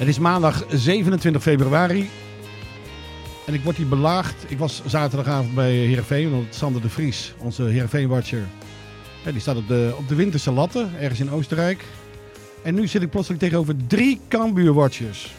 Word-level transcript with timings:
Het 0.00 0.08
is 0.08 0.18
maandag 0.18 0.64
27 0.68 1.42
februari. 1.42 2.10
En 3.46 3.54
ik 3.54 3.62
word 3.62 3.76
hier 3.76 3.88
belaagd. 3.88 4.44
Ik 4.48 4.58
was 4.58 4.82
zaterdagavond 4.86 5.54
bij 5.54 5.72
Heerenveen. 5.72 6.30
Want 6.30 6.54
Sander 6.54 6.82
de 6.82 6.88
Vries, 6.88 7.34
onze 7.38 7.62
Heerenveen-watcher... 7.62 8.46
ja, 9.24 9.30
die 9.30 9.40
staat 9.40 9.56
op 9.56 9.68
de, 9.68 9.94
op 9.96 10.08
de 10.08 10.14
winterse 10.14 10.50
latten, 10.50 10.90
ergens 11.00 11.20
in 11.20 11.30
Oostenrijk. 11.30 11.84
En 12.62 12.74
nu 12.74 12.86
zit 12.86 13.02
ik 13.02 13.10
plotseling 13.10 13.42
tegenover 13.42 13.74
drie 13.86 14.20
Cambuur-watchers. 14.28 15.34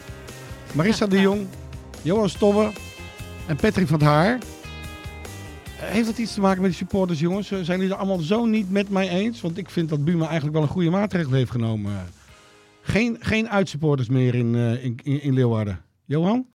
Marissa 0.72 1.06
de 1.06 1.20
Jong, 1.20 1.46
Johan 2.02 2.28
Stobbe 2.28 2.70
en 3.46 3.56
Patrick 3.56 3.86
van 3.86 3.98
het 3.98 4.08
Haar. 4.08 4.38
Heeft 5.76 6.06
dat 6.06 6.18
iets 6.18 6.34
te 6.34 6.40
maken 6.40 6.62
met 6.62 6.70
de 6.70 6.76
supporters, 6.76 7.20
jongens? 7.20 7.48
Zijn 7.48 7.64
jullie 7.64 7.88
het 7.88 7.98
allemaal 7.98 8.18
zo 8.18 8.44
niet 8.44 8.70
met 8.70 8.90
mij 8.90 9.08
eens? 9.08 9.40
Want 9.40 9.58
ik 9.58 9.70
vind 9.70 9.88
dat 9.88 10.04
Buma 10.04 10.24
eigenlijk 10.24 10.54
wel 10.54 10.62
een 10.62 10.68
goede 10.68 10.90
maatregel 10.90 11.32
heeft 11.32 11.50
genomen. 11.50 11.92
Geen, 12.82 13.16
geen 13.20 13.48
uitsupporters 13.48 14.08
meer 14.08 14.34
in, 14.34 14.54
uh, 14.54 14.84
in, 14.84 14.96
in 15.04 15.32
Leeuwarden. 15.32 15.84
Johan? 16.04 16.50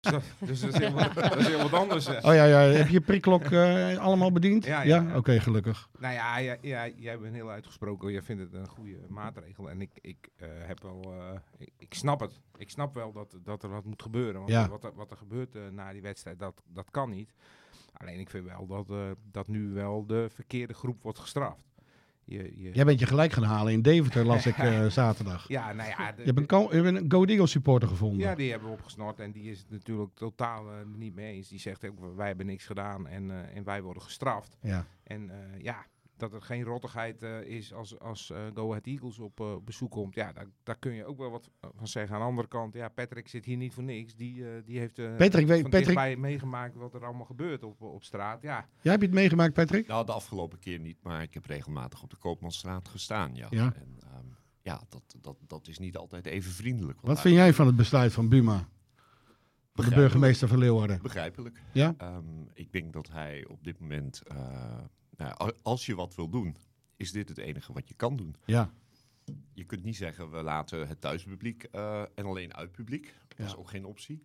Dus 0.00 0.60
dat 0.60 0.72
is 0.74 0.78
helemaal, 0.78 1.14
dat 1.14 1.36
is 1.36 1.46
heel 1.46 1.62
wat 1.62 1.72
anders. 1.72 2.06
Hè. 2.06 2.16
Oh 2.16 2.34
ja, 2.34 2.44
ja. 2.44 2.58
heb 2.58 2.88
je 2.88 3.00
prikklok 3.00 3.50
uh, 3.50 3.98
allemaal 3.98 4.32
bediend? 4.32 4.64
Ja, 4.64 4.82
ja, 4.82 5.00
ja. 5.00 5.08
Oké, 5.08 5.16
okay, 5.16 5.40
gelukkig. 5.40 5.88
Nou 5.98 6.14
ja, 6.14 6.38
ja, 6.38 6.56
ja, 6.60 6.88
jij 6.88 7.18
bent 7.18 7.34
heel 7.34 7.50
uitgesproken. 7.50 8.12
Jij 8.12 8.22
vindt 8.22 8.42
het 8.42 8.52
een 8.52 8.68
goede 8.68 8.98
maatregel. 9.08 9.70
En 9.70 9.80
ik, 9.80 9.90
ik 10.00 10.28
uh, 10.36 10.48
heb 10.50 10.82
wel, 10.82 11.14
ik, 11.58 11.72
ik, 11.78 11.94
snap 11.94 12.20
het. 12.20 12.40
Ik 12.56 12.70
snap 12.70 12.94
wel 12.94 13.12
dat, 13.12 13.36
dat 13.42 13.62
er 13.62 13.68
wat 13.68 13.84
moet 13.84 14.02
gebeuren. 14.02 14.34
Want 14.34 14.48
Ja. 14.48 14.68
wat, 14.68 14.84
er, 14.84 14.94
wat 14.94 15.10
er 15.10 15.16
gebeurt 15.16 15.72
na 15.72 15.92
die 15.92 16.02
wedstrijd, 16.02 16.38
dat, 16.38 16.62
dat 16.66 16.90
kan 16.90 17.10
niet. 17.10 17.32
Alleen 17.92 18.18
ik 18.18 18.30
vind 18.30 18.44
wel 18.44 18.66
dat, 18.66 19.16
dat 19.30 19.48
nu 19.48 19.68
wel 19.68 20.06
de 20.06 20.26
verkeerde 20.30 20.74
groep 20.74 21.02
wordt 21.02 21.18
gestraft. 21.18 21.68
Je, 22.28 22.52
je... 22.62 22.70
Jij 22.72 22.84
bent 22.84 23.00
je 23.00 23.06
gelijk 23.06 23.32
gaan 23.32 23.42
halen 23.42 23.72
in 23.72 23.82
Deventer, 23.82 24.24
las 24.24 24.46
ik 24.46 24.58
uh, 24.58 24.86
zaterdag. 25.00 25.48
Ja, 25.48 25.72
nou 25.72 25.88
ja. 25.88 26.12
De, 26.12 26.22
je, 26.24 26.32
hebt 26.32 26.52
een, 26.52 26.82
je 26.82 26.88
een 26.88 27.04
Go 27.08 27.24
Eagles 27.24 27.50
supporter 27.50 27.88
gevonden. 27.88 28.18
Ja, 28.18 28.34
die 28.34 28.50
hebben 28.50 28.68
we 28.68 28.74
opgesnort 28.74 29.20
en 29.20 29.32
die 29.32 29.50
is 29.50 29.58
het 29.58 29.70
natuurlijk 29.70 30.14
totaal 30.14 30.66
uh, 30.66 30.72
niet 30.96 31.14
mee 31.14 31.34
eens. 31.34 31.48
Die 31.48 31.58
zegt 31.58 31.86
ook, 31.86 32.16
wij 32.16 32.26
hebben 32.26 32.46
niks 32.46 32.66
gedaan 32.66 33.06
en, 33.06 33.24
uh, 33.24 33.56
en 33.56 33.64
wij 33.64 33.82
worden 33.82 34.02
gestraft. 34.02 34.56
Ja. 34.60 34.86
En 35.02 35.30
ja, 35.58 35.86
dat 36.18 36.32
er 36.32 36.42
geen 36.42 36.62
rottigheid 36.62 37.22
is 37.44 37.72
als, 37.72 37.98
als 37.98 38.32
Go 38.54 38.70
Ahead 38.70 38.86
Eagles 38.86 39.18
op 39.18 39.60
bezoek 39.64 39.90
komt. 39.90 40.14
Ja, 40.14 40.32
daar, 40.32 40.46
daar 40.62 40.78
kun 40.78 40.92
je 40.92 41.04
ook 41.04 41.18
wel 41.18 41.30
wat 41.30 41.50
van 41.60 41.86
zeggen. 41.86 42.14
Aan 42.14 42.20
de 42.20 42.26
andere 42.26 42.48
kant, 42.48 42.74
ja, 42.74 42.88
Patrick 42.88 43.28
zit 43.28 43.44
hier 43.44 43.56
niet 43.56 43.74
voor 43.74 43.82
niks. 43.82 44.14
Die, 44.14 44.62
die 44.64 44.78
heeft 44.78 44.94
Patrick, 44.94 45.46
weet, 45.46 45.60
van 45.60 45.70
Patrick... 45.70 45.94
bij 45.94 46.16
meegemaakt 46.16 46.74
wat 46.74 46.94
er 46.94 47.04
allemaal 47.04 47.26
gebeurt 47.26 47.62
op, 47.62 47.82
op 47.82 48.04
straat. 48.04 48.42
Ja. 48.42 48.68
Jij 48.80 48.92
hebt 48.92 49.04
het 49.04 49.14
meegemaakt, 49.14 49.52
Patrick? 49.52 49.86
Nou, 49.86 50.06
de 50.06 50.12
afgelopen 50.12 50.58
keer 50.58 50.78
niet, 50.78 51.02
maar 51.02 51.22
ik 51.22 51.34
heb 51.34 51.44
regelmatig 51.44 52.02
op 52.02 52.10
de 52.10 52.16
Koopmanstraat 52.16 52.88
gestaan, 52.88 53.34
ja. 53.34 53.46
Ja, 53.50 53.72
en, 53.74 53.98
um, 54.18 54.36
ja 54.62 54.82
dat, 54.88 55.16
dat, 55.20 55.36
dat 55.46 55.68
is 55.68 55.78
niet 55.78 55.96
altijd 55.96 56.26
even 56.26 56.52
vriendelijk. 56.52 57.00
Wat 57.00 57.20
vind 57.20 57.34
jij 57.34 57.52
van 57.52 57.66
het 57.66 57.76
besluit 57.76 58.12
van 58.12 58.28
Buma? 58.28 58.68
De 59.72 59.94
burgemeester 59.94 60.48
van 60.48 60.58
Leeuwarden. 60.58 61.02
Begrijpelijk. 61.02 61.62
Ja? 61.72 61.94
Um, 62.02 62.48
ik 62.54 62.72
denk 62.72 62.92
dat 62.92 63.08
hij 63.08 63.46
op 63.46 63.64
dit 63.64 63.78
moment, 63.80 64.22
uh, 64.32 64.38
nou, 65.18 65.52
als 65.62 65.86
je 65.86 65.94
wat 65.94 66.14
wil 66.14 66.28
doen, 66.28 66.56
is 66.96 67.12
dit 67.12 67.28
het 67.28 67.38
enige 67.38 67.72
wat 67.72 67.88
je 67.88 67.94
kan 67.94 68.16
doen. 68.16 68.36
Ja. 68.44 68.72
Je 69.52 69.64
kunt 69.64 69.84
niet 69.84 69.96
zeggen, 69.96 70.30
we 70.30 70.42
laten 70.42 70.88
het 70.88 71.00
thuispubliek 71.00 71.68
uh, 71.72 72.00
en 72.00 72.24
alleen 72.24 72.54
uitpubliek. 72.54 73.14
Dat 73.28 73.38
ja. 73.38 73.44
is 73.44 73.56
ook 73.56 73.68
geen 73.68 73.84
optie. 73.84 74.22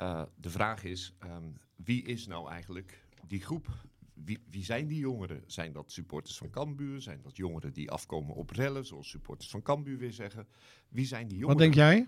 Uh, 0.00 0.22
de 0.36 0.50
vraag 0.50 0.84
is, 0.84 1.14
um, 1.24 1.56
wie 1.76 2.02
is 2.02 2.26
nou 2.26 2.50
eigenlijk 2.50 3.04
die 3.26 3.40
groep? 3.40 3.68
Wie, 4.12 4.38
wie, 4.50 4.64
zijn 4.64 4.86
die 4.86 4.98
jongeren? 4.98 5.42
Zijn 5.46 5.72
dat 5.72 5.92
supporters 5.92 6.38
van 6.38 6.50
Cambuur? 6.50 7.00
Zijn 7.00 7.20
dat 7.22 7.36
jongeren 7.36 7.72
die 7.72 7.90
afkomen 7.90 8.34
op 8.34 8.50
rellen, 8.50 8.86
zoals 8.86 9.08
supporters 9.08 9.50
van 9.50 9.62
Cambuur 9.62 9.98
weer 9.98 10.12
zeggen? 10.12 10.48
Wie 10.88 11.06
zijn 11.06 11.28
die 11.28 11.38
jongeren? 11.38 11.60
Wat 11.60 11.74
denk 11.74 11.74
jij? 11.74 12.06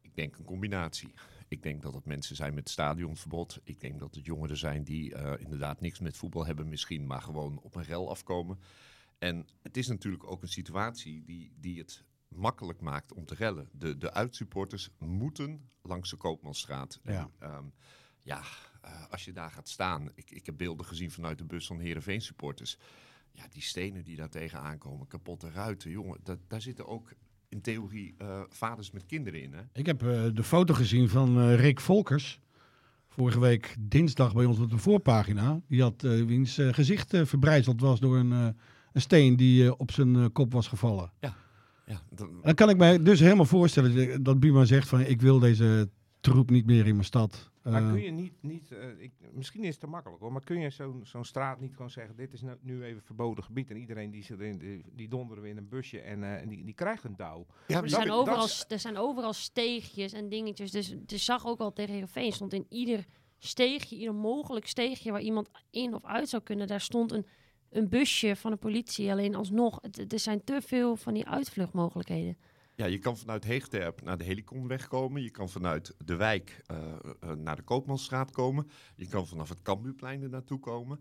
Ik 0.00 0.14
denk 0.14 0.36
een 0.36 0.44
combinatie. 0.44 1.12
Ik 1.54 1.62
denk 1.62 1.82
dat 1.82 1.94
het 1.94 2.04
mensen 2.04 2.36
zijn 2.36 2.54
met 2.54 2.68
stadionverbod. 2.68 3.60
Ik 3.64 3.80
denk 3.80 3.98
dat 3.98 4.14
het 4.14 4.24
jongeren 4.24 4.56
zijn 4.56 4.84
die 4.84 5.14
uh, 5.14 5.32
inderdaad 5.38 5.80
niks 5.80 5.98
met 5.98 6.16
voetbal 6.16 6.46
hebben 6.46 6.68
misschien, 6.68 7.06
maar 7.06 7.22
gewoon 7.22 7.58
op 7.58 7.74
een 7.74 7.82
rel 7.82 8.10
afkomen. 8.10 8.58
En 9.18 9.46
het 9.62 9.76
is 9.76 9.88
natuurlijk 9.88 10.30
ook 10.30 10.42
een 10.42 10.48
situatie 10.48 11.24
die, 11.24 11.52
die 11.56 11.78
het 11.78 12.04
makkelijk 12.28 12.80
maakt 12.80 13.12
om 13.12 13.24
te 13.24 13.34
rellen. 13.34 13.68
De, 13.72 13.98
de 13.98 14.12
uitsupporters 14.12 14.90
moeten 14.98 15.70
langs 15.82 16.10
de 16.10 16.16
Koopmanstraat. 16.16 17.00
Ja, 17.02 17.30
en, 17.38 17.50
um, 17.50 17.72
ja 18.22 18.42
uh, 18.84 19.06
als 19.10 19.24
je 19.24 19.32
daar 19.32 19.50
gaat 19.50 19.68
staan. 19.68 20.10
Ik, 20.14 20.30
ik 20.30 20.46
heb 20.46 20.56
beelden 20.56 20.86
gezien 20.86 21.10
vanuit 21.10 21.38
de 21.38 21.44
bus 21.44 21.66
van 21.66 21.78
Heerenveen 21.78 22.20
supporters. 22.20 22.78
Ja, 23.32 23.48
die 23.48 23.62
stenen 23.62 24.04
die 24.04 24.16
daar 24.16 24.30
tegenaan 24.30 24.78
komen, 24.78 25.06
kapotte 25.06 25.50
ruiten. 25.50 25.90
Jongen, 25.90 26.20
dat, 26.22 26.38
daar 26.48 26.60
zitten 26.60 26.86
ook 26.86 27.12
in 27.54 27.60
theorie 27.60 28.14
uh, 28.22 28.40
vaders 28.48 28.90
met 28.90 29.06
kinderen 29.06 29.42
in. 29.42 29.52
Hè? 29.52 29.60
Ik 29.72 29.86
heb 29.86 30.02
uh, 30.02 30.22
de 30.34 30.42
foto 30.42 30.74
gezien 30.74 31.08
van 31.08 31.38
uh, 31.38 31.54
Rick 31.54 31.80
Volkers. 31.80 32.40
Vorige 33.08 33.40
week 33.40 33.76
dinsdag 33.78 34.34
bij 34.34 34.44
ons 34.44 34.58
op 34.58 34.70
de 34.70 34.78
voorpagina. 34.78 35.60
Die 35.68 35.82
had 35.82 36.02
wiens 36.02 36.58
gezicht 36.70 37.16
verbrijzeld 37.24 37.80
was 37.80 38.00
door 38.00 38.16
een, 38.16 38.30
een 38.30 39.00
steen 39.00 39.36
die 39.36 39.76
op 39.76 39.90
zijn 39.90 40.32
kop 40.32 40.52
was 40.52 40.68
gevallen. 40.68 41.12
Ja. 41.20 41.36
Ja, 41.86 42.02
dan... 42.10 42.28
dan 42.42 42.54
kan 42.54 42.70
ik 42.70 42.76
mij 42.76 43.02
dus 43.02 43.20
helemaal 43.20 43.44
voorstellen 43.44 44.22
dat 44.22 44.40
Buma 44.40 44.64
zegt 44.64 44.88
van 44.88 45.00
ik 45.00 45.20
wil 45.20 45.38
deze 45.38 45.88
troep 46.20 46.50
niet 46.50 46.66
meer 46.66 46.86
in 46.86 46.92
mijn 46.92 47.04
stad. 47.04 47.50
Maar 47.64 47.82
uh, 47.82 47.90
kun 47.90 48.02
je 48.02 48.10
niet, 48.10 48.42
niet 48.42 48.70
uh, 48.70 49.00
ik, 49.02 49.12
misschien 49.32 49.62
is 49.62 49.70
het 49.70 49.80
te 49.80 49.86
makkelijk 49.86 50.20
hoor, 50.20 50.32
maar 50.32 50.44
kun 50.44 50.60
je 50.60 50.70
zo'n 50.70 51.00
zo'n 51.04 51.24
straat 51.24 51.60
niet 51.60 51.72
gewoon 51.72 51.90
zeggen, 51.90 52.16
dit 52.16 52.32
is 52.32 52.42
nu, 52.42 52.50
nu 52.60 52.84
even 52.84 53.02
verboden 53.02 53.44
gebied 53.44 53.70
en 53.70 53.76
iedereen 53.76 54.10
die 54.10 54.22
zit 54.22 54.40
in, 54.40 54.58
die, 54.58 54.84
die 54.92 55.08
donderen 55.08 55.42
we 55.42 55.48
in 55.48 55.56
een 55.56 55.68
busje 55.68 56.00
en, 56.00 56.18
uh, 56.18 56.34
en 56.34 56.48
die, 56.48 56.64
die 56.64 56.74
krijgt 56.74 57.04
een 57.04 57.16
douw. 57.16 57.46
Ja, 57.66 57.82
er, 57.82 57.88
zijn 57.88 58.10
overal, 58.10 58.48
er 58.68 58.78
zijn 58.78 58.96
overal 58.96 59.32
steegjes 59.32 60.12
en 60.12 60.28
dingetjes, 60.28 60.70
dus 60.70 60.94
je 61.06 61.16
zag 61.16 61.46
ook 61.46 61.58
al 61.58 61.72
tegen 61.72 61.92
Heerenveen, 61.92 62.32
stond 62.32 62.52
in 62.52 62.66
ieder 62.68 63.04
steegje, 63.38 63.96
ieder 63.96 64.14
mogelijk 64.14 64.66
steegje 64.66 65.10
waar 65.10 65.20
iemand 65.20 65.48
in 65.70 65.94
of 65.94 66.04
uit 66.04 66.28
zou 66.28 66.42
kunnen, 66.42 66.66
daar 66.66 66.80
stond 66.80 67.12
een, 67.12 67.26
een 67.70 67.88
busje 67.88 68.36
van 68.36 68.50
de 68.50 68.56
politie. 68.56 69.10
Alleen 69.10 69.34
alsnog, 69.34 69.78
het, 69.80 70.12
er 70.12 70.18
zijn 70.18 70.44
te 70.44 70.60
veel 70.62 70.96
van 70.96 71.14
die 71.14 71.28
uitvluchtmogelijkheden. 71.28 72.36
Ja, 72.76 72.86
je 72.86 72.98
kan 72.98 73.16
vanuit 73.16 73.44
Heegterp 73.44 74.02
naar 74.02 74.18
de 74.18 74.24
Heliconweg 74.24 74.88
komen. 74.88 75.22
Je 75.22 75.30
kan 75.30 75.48
vanuit 75.48 75.94
de 76.04 76.16
wijk 76.16 76.62
uh, 76.70 76.78
uh, 77.24 77.30
naar 77.30 77.56
de 77.56 77.62
Koopmansstraat 77.62 78.30
komen. 78.30 78.70
Je 78.94 79.06
kan 79.06 79.26
vanaf 79.26 79.48
het 79.48 79.62
Cambuurplein 79.62 80.22
er 80.22 80.28
naartoe 80.28 80.58
komen. 80.58 81.00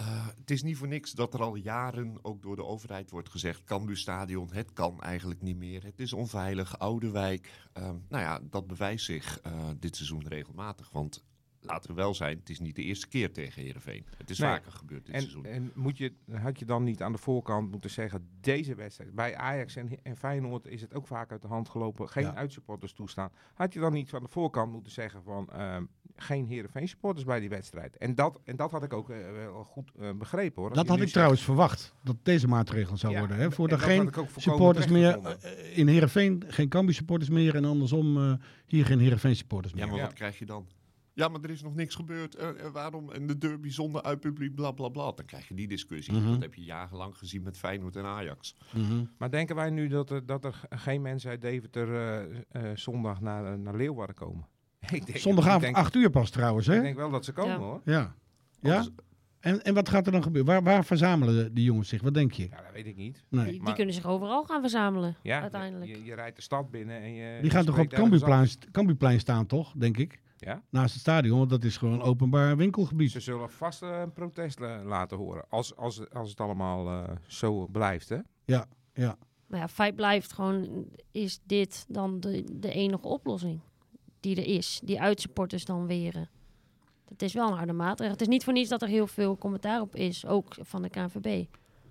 Uh, 0.00 0.26
het 0.26 0.50
is 0.50 0.62
niet 0.62 0.76
voor 0.76 0.88
niks 0.88 1.12
dat 1.12 1.34
er 1.34 1.42
al 1.42 1.54
jaren 1.54 2.18
ook 2.22 2.42
door 2.42 2.56
de 2.56 2.64
overheid 2.64 3.10
wordt 3.10 3.28
gezegd... 3.28 3.64
Cambuurstadion, 3.64 4.52
het 4.52 4.72
kan 4.72 5.00
eigenlijk 5.00 5.42
niet 5.42 5.56
meer. 5.56 5.84
Het 5.84 6.00
is 6.00 6.12
onveilig, 6.12 6.78
oude 6.78 7.10
wijk. 7.10 7.68
nou 8.08 8.22
ja, 8.22 8.40
dat 8.42 8.66
bewijst 8.66 9.04
zich 9.04 9.40
dit 9.78 9.96
seizoen 9.96 10.28
regelmatig. 10.28 10.90
Want 10.90 11.24
laten 11.62 11.90
we 11.90 11.96
wel 11.96 12.14
zijn, 12.14 12.38
het 12.38 12.50
is 12.50 12.60
niet 12.60 12.76
de 12.76 12.82
eerste 12.82 13.08
keer 13.08 13.32
tegen 13.32 13.62
Heerenveen. 13.62 14.04
Het 14.16 14.30
is 14.30 14.38
Nee. 14.38 14.50
vaker 14.50 14.72
gebeurd 14.72 15.06
dit 15.06 15.14
En, 15.14 15.20
seizoen. 15.20 15.44
en 15.44 15.72
moet 15.74 15.98
je, 15.98 16.12
had 16.32 16.58
je 16.58 16.64
dan 16.64 16.84
niet 16.84 17.02
aan 17.02 17.12
de 17.12 17.18
voorkant 17.18 17.70
moeten 17.70 17.90
zeggen, 17.90 18.28
deze 18.40 18.74
wedstrijd, 18.74 19.14
bij 19.14 19.36
Ajax 19.36 19.76
en, 19.76 19.88
en 20.02 20.16
Feyenoord 20.16 20.66
is 20.66 20.80
het 20.80 20.94
ook 20.94 21.06
vaak 21.06 21.30
uit 21.30 21.42
de 21.42 21.48
hand 21.48 21.68
gelopen, 21.68 22.08
geen 22.08 22.24
Ja. 22.24 22.34
uitsupporters 22.34 22.92
toestaan. 22.92 23.30
Had 23.54 23.72
je 23.72 23.80
dan 23.80 23.92
niet 23.92 24.08
van 24.10 24.22
de 24.22 24.28
voorkant 24.28 24.72
moeten 24.72 24.92
zeggen 24.92 25.22
van, 25.22 25.50
ehm, 25.52 25.84
geen 26.16 26.46
Heerenveen 26.46 26.88
supporters 26.88 27.24
bij 27.24 27.40
die 27.40 27.48
wedstrijd. 27.48 27.96
En 27.96 28.14
dat, 28.14 28.40
en 28.44 28.56
dat 28.56 28.70
had 28.70 28.82
ik 28.82 28.92
ook 28.92 29.10
eh, 29.10 29.16
wel 29.32 29.64
goed 29.64 29.90
eh, 30.00 30.10
begrepen 30.12 30.62
hoor. 30.62 30.72
Dat 30.74 30.86
had 30.86 30.96
ik 30.96 31.00
zegt- 31.00 31.12
trouwens 31.12 31.42
verwacht, 31.42 31.94
dat 32.04 32.16
deze 32.22 32.48
maatregel 32.48 32.96
zou 32.96 33.12
Ja, 33.12 33.18
worden. 33.18 33.36
Hè? 33.36 33.50
Voor 33.50 33.68
dat 33.68 33.80
geen 33.80 34.10
supporters 34.36 34.86
meer, 34.86 35.18
eh, 35.18 35.78
in 35.78 35.88
Heerenveen 35.88 36.44
geen 36.46 36.68
Cambuur 36.68 36.94
supporters 36.94 37.30
meer 37.30 37.54
en 37.54 37.64
andersom 37.64 38.16
eh, 38.16 38.32
hier 38.66 38.86
geen 38.86 38.98
Heerenveen 38.98 39.36
supporters 39.36 39.72
meer. 39.74 39.82
Ja, 39.84 39.88
maar 39.90 39.98
Ja. 39.98 40.04
wat 40.04 40.14
krijg 40.14 40.38
je 40.38 40.46
dan? 40.46 40.66
Ja, 41.14 41.28
maar 41.28 41.40
er 41.42 41.50
is 41.50 41.62
nog 41.62 41.74
niks 41.74 41.94
gebeurd. 41.94 42.36
Waarom? 42.72 43.10
En 43.10 43.26
de 43.26 43.38
derby 43.38 43.68
zonder 43.70 44.02
uitpubliek, 44.02 44.54
bla 44.54 44.70
bla 44.70 44.88
bla. 44.88 45.12
Dan 45.12 45.24
krijg 45.24 45.48
je 45.48 45.54
die 45.54 45.68
discussie. 45.68 46.14
Mhm. 46.14 46.30
Dat 46.30 46.40
heb 46.42 46.54
je 46.54 46.64
jarenlang 46.64 47.16
gezien 47.18 47.42
met 47.42 47.58
Feyenoord 47.58 47.96
en 47.96 48.04
Ajax. 48.04 48.54
Mhm. 48.74 49.04
Maar 49.18 49.30
denken 49.30 49.56
wij 49.56 49.70
nu 49.70 49.88
dat 49.88 50.10
er, 50.10 50.26
dat 50.26 50.44
er 50.44 50.60
geen 50.70 51.02
mensen 51.02 51.30
uit 51.30 51.40
Deventer 51.40 51.94
eh, 51.94 52.70
eh, 52.70 52.76
zondag 52.76 53.20
naar, 53.20 53.58
naar 53.58 53.76
Leeuwarden 53.76 54.16
komen? 54.16 54.46
Ik 54.92 55.06
denk, 55.06 55.18
Zondagavond 55.18 55.62
ik 55.62 55.74
denk, 55.74 55.76
8 55.84 55.94
uur 55.94 56.10
pas 56.10 56.30
trouwens, 56.30 56.68
Ik 56.68 56.74
hè? 56.74 56.80
denk 56.80 56.96
wel 56.96 57.10
dat 57.10 57.24
ze 57.24 57.32
komen 57.32 57.52
Ja. 57.52 57.58
hoor. 57.58 57.80
Ja. 57.84 58.14
Ja? 58.60 58.76
Anders- 58.76 58.90
En, 59.40 59.62
en 59.62 59.74
wat 59.74 59.88
gaat 59.88 60.06
er 60.06 60.12
dan 60.12 60.22
gebeuren? 60.22 60.52
Waar, 60.52 60.62
waar 60.62 60.84
verzamelen 60.84 61.54
die 61.54 61.64
jongens 61.64 61.88
zich? 61.88 62.02
Wat 62.02 62.14
denk 62.14 62.32
je? 62.32 62.48
Ja, 62.50 62.56
dat 62.62 62.72
weet 62.72 62.86
ik 62.86 62.96
niet. 62.96 63.24
Nee. 63.28 63.44
Die, 63.44 63.52
die 63.52 63.62
maar- 63.62 63.74
kunnen 63.74 63.94
zich 63.94 64.06
overal 64.06 64.44
gaan 64.44 64.60
verzamelen, 64.60 65.16
Ja, 65.22 65.40
uiteindelijk. 65.40 65.90
Je, 65.90 66.04
je 66.04 66.14
rijdt 66.14 66.36
de 66.36 66.42
stad 66.42 66.70
binnen 66.70 67.00
en 67.02 67.12
je... 67.14 67.38
Die 67.42 67.50
gaan 67.50 67.64
toch 67.64 67.78
op 67.78 67.90
het 67.90 67.94
Cambuurplein. 67.94 68.48
Cambuurplein 68.72 69.20
staan, 69.20 69.46
toch? 69.46 69.72
Denk 69.76 69.96
ik. 69.96 70.20
Ja? 70.44 70.62
Naast 70.70 70.92
het 70.92 71.00
stadion, 71.00 71.38
want 71.38 71.50
dat 71.50 71.64
is 71.64 71.76
gewoon 71.76 71.94
een 71.94 72.02
openbaar 72.02 72.56
winkelgebied. 72.56 73.10
Ze 73.10 73.20
zullen 73.20 73.50
vast 73.50 73.82
eh, 73.82 74.00
een 74.00 74.12
protest 74.12 74.58
la- 74.58 74.84
laten 74.84 75.16
horen. 75.16 75.44
Als, 75.48 75.76
als, 75.76 76.10
als 76.10 76.30
het 76.30 76.40
allemaal 76.40 76.88
eh, 76.88 77.16
zo 77.26 77.66
blijft, 77.66 78.08
hè? 78.08 78.18
Ja, 78.44 78.66
ja. 78.94 79.16
Maar 79.46 79.60
ja, 79.60 79.68
feit 79.68 79.96
blijft 79.96 80.32
gewoon, 80.32 80.86
is 81.10 81.40
dit 81.46 81.84
dan 81.88 82.20
de, 82.20 82.44
de 82.52 82.72
enige 82.72 83.06
oplossing 83.06 83.60
die 84.20 84.36
er 84.36 84.46
is? 84.46 84.80
Die 84.84 85.00
uitsupporters 85.00 85.64
dan 85.64 85.86
weren. 85.86 86.28
Het 87.08 87.22
is 87.22 87.32
wel 87.32 87.48
een 87.50 87.56
harde 87.56 87.72
maatregel. 87.72 88.12
Het 88.12 88.20
is 88.22 88.28
niet 88.28 88.44
voor 88.44 88.52
niets 88.52 88.68
dat 88.68 88.82
er 88.82 88.88
heel 88.88 89.06
veel 89.06 89.38
commentaar 89.38 89.80
op 89.80 89.96
is, 89.96 90.26
ook 90.26 90.54
van 90.60 90.82
de 90.82 90.88
KNVB. 90.88 91.44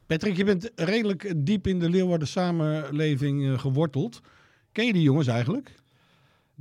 Patrick, 0.06 0.38
je 0.38 0.44
bent 0.44 0.72
redelijk 0.76 1.34
diep 1.46 1.68
in 1.68 1.80
de 1.80 1.90
Leeuwarden 1.90 2.28
samenleving 2.28 3.46
eh, 3.46 3.60
geworteld. 3.60 4.22
Ken 4.72 4.86
je 4.86 4.94
die 4.94 5.02
jongens 5.02 5.28
eigenlijk? 5.28 5.76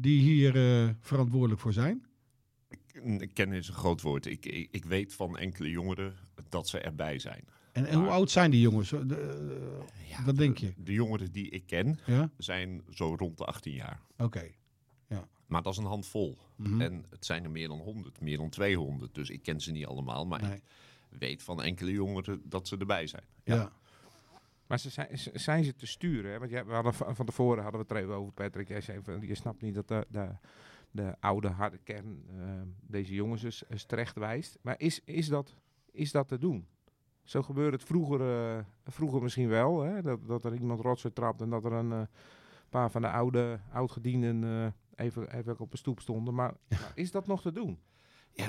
Die 0.00 0.20
hier 0.20 0.56
eh, 0.84 0.90
verantwoordelijk 1.00 1.60
voor 1.60 1.72
zijn? 1.72 2.04
Ik 3.18 3.34
ken 3.34 3.52
is 3.52 3.68
een 3.68 3.74
groot 3.74 4.00
woord. 4.00 4.26
Ik, 4.26 4.46
ik, 4.46 4.68
ik 4.70 4.84
weet 4.84 5.14
van 5.14 5.38
enkele 5.38 5.70
jongeren 5.70 6.14
dat 6.48 6.68
ze 6.68 6.78
erbij 6.80 7.18
zijn. 7.18 7.44
En, 7.72 7.86
en 7.86 7.98
hoe 7.98 8.08
oud 8.08 8.30
zijn 8.30 8.50
die 8.50 8.60
jongens? 8.60 8.88
De, 8.90 9.16
eh, 9.16 10.08
Ja, 10.10 10.24
wat 10.24 10.36
denk 10.36 10.58
je? 10.58 10.72
De 10.76 10.92
jongeren 10.92 11.32
die 11.32 11.48
ik 11.50 11.66
ken 11.66 11.98
Ja? 12.06 12.30
zijn 12.38 12.82
zo 12.90 13.14
rond 13.18 13.38
de 13.38 13.44
18 13.44 13.74
jaar. 13.74 14.00
Oké. 14.18 14.50
Maar 15.46 15.62
dat 15.62 15.72
is 15.72 15.78
een 15.78 15.84
handvol. 15.84 16.38
Mhm. 16.56 16.80
En 16.80 17.04
het 17.10 17.24
zijn 17.26 17.44
er 17.44 17.50
meer 17.50 17.68
dan 17.68 17.78
100, 17.78 18.20
meer 18.20 18.36
dan 18.36 18.48
200. 18.48 19.14
Dus 19.14 19.28
ik 19.30 19.42
ken 19.42 19.60
ze 19.60 19.70
niet 19.72 19.86
allemaal. 19.86 20.26
Maar 20.26 20.42
Nee. 20.42 20.54
ik 21.10 21.18
weet 21.18 21.42
van 21.42 21.62
enkele 21.62 21.90
jongeren 21.92 22.42
dat 22.44 22.68
ze 22.68 22.76
erbij 22.76 23.06
zijn. 23.06 23.22
Ja. 23.44 23.72
Maar 24.70 24.78
ze 24.78 24.90
zijn, 24.90 25.18
ze- 25.18 25.30
zijn 25.38 25.64
ze 25.64 25.74
te 25.74 25.86
sturen? 25.86 26.30
Hè? 26.30 26.38
Want 26.38 26.50
jij, 26.50 26.64
we 26.64 26.72
hadden, 26.72 26.94
van 26.94 27.16
van 27.16 27.26
tevoren 27.26 27.62
hadden 27.62 27.80
we 27.80 27.86
het 27.86 27.96
er 27.96 28.02
even 28.02 28.14
over, 28.14 28.32
Patrick. 28.32 28.68
Jij 28.68 28.80
zei 28.80 29.02
van, 29.02 29.20
je 29.20 29.34
snapt 29.34 29.62
niet 29.62 29.74
dat 29.74 29.88
de, 29.88 30.06
de, 30.08 30.28
de 30.90 31.14
oude 31.20 31.48
harde 31.48 31.78
kern 31.78 32.24
eh, 32.28 32.62
deze 32.80 33.14
jongens 33.14 33.42
dus 33.42 33.62
eens 33.68 33.84
terecht 33.84 34.16
wijst. 34.16 34.58
Maar 34.62 34.74
is, 34.78 35.00
is, 35.04 35.28
dat, 35.28 35.54
is 35.90 36.10
dat 36.12 36.28
te 36.28 36.38
doen? 36.38 36.66
Zo 37.24 37.42
gebeurde 37.42 37.76
het 37.76 37.86
vroeger, 37.86 38.20
eh, 38.20 38.64
vroeger 38.84 39.22
misschien 39.22 39.48
wel. 39.48 39.80
Hè? 39.82 40.02
Dat, 40.02 40.26
dat 40.26 40.44
er 40.44 40.54
iemand 40.54 40.80
rotsen 40.80 41.12
trapt 41.12 41.40
en 41.40 41.50
dat 41.50 41.64
er 41.64 41.72
een 41.72 41.92
eh, 41.92 42.02
paar 42.68 42.90
van 42.90 43.02
de 43.02 43.10
oude 43.10 43.60
oudgedienden 43.72 44.44
eh 44.44 45.04
even, 45.06 45.36
even 45.36 45.58
op 45.58 45.70
de 45.70 45.76
stoep 45.76 46.00
stonden. 46.00 46.34
Maar, 46.34 46.54
maar 46.68 46.92
is 46.94 47.10
dat 47.10 47.26
nog 47.26 47.42
te 47.42 47.52
doen? 47.52 47.78
Ja, 48.32 48.48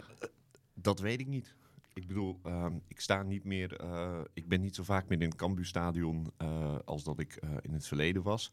dat 0.73 0.99
weet 0.99 1.19
ik 1.19 1.27
niet. 1.27 1.55
Ik 1.93 2.07
bedoel, 2.07 2.39
ehm, 2.43 2.75
ik 2.87 2.99
sta 2.99 3.23
niet 3.23 3.43
meer. 3.43 3.79
eh, 3.79 4.21
ik 4.33 4.47
ben 4.47 4.61
niet 4.61 4.75
zo 4.75 4.83
vaak 4.83 5.07
meer 5.07 5.21
in 5.21 5.29
het 5.29 5.37
Cambuurstadion 5.37 6.31
eh 6.37 6.75
als 6.85 7.03
dat 7.03 7.19
ik 7.19 7.35
eh, 7.35 7.49
in 7.61 7.73
het 7.73 7.87
verleden 7.87 8.23
was. 8.23 8.51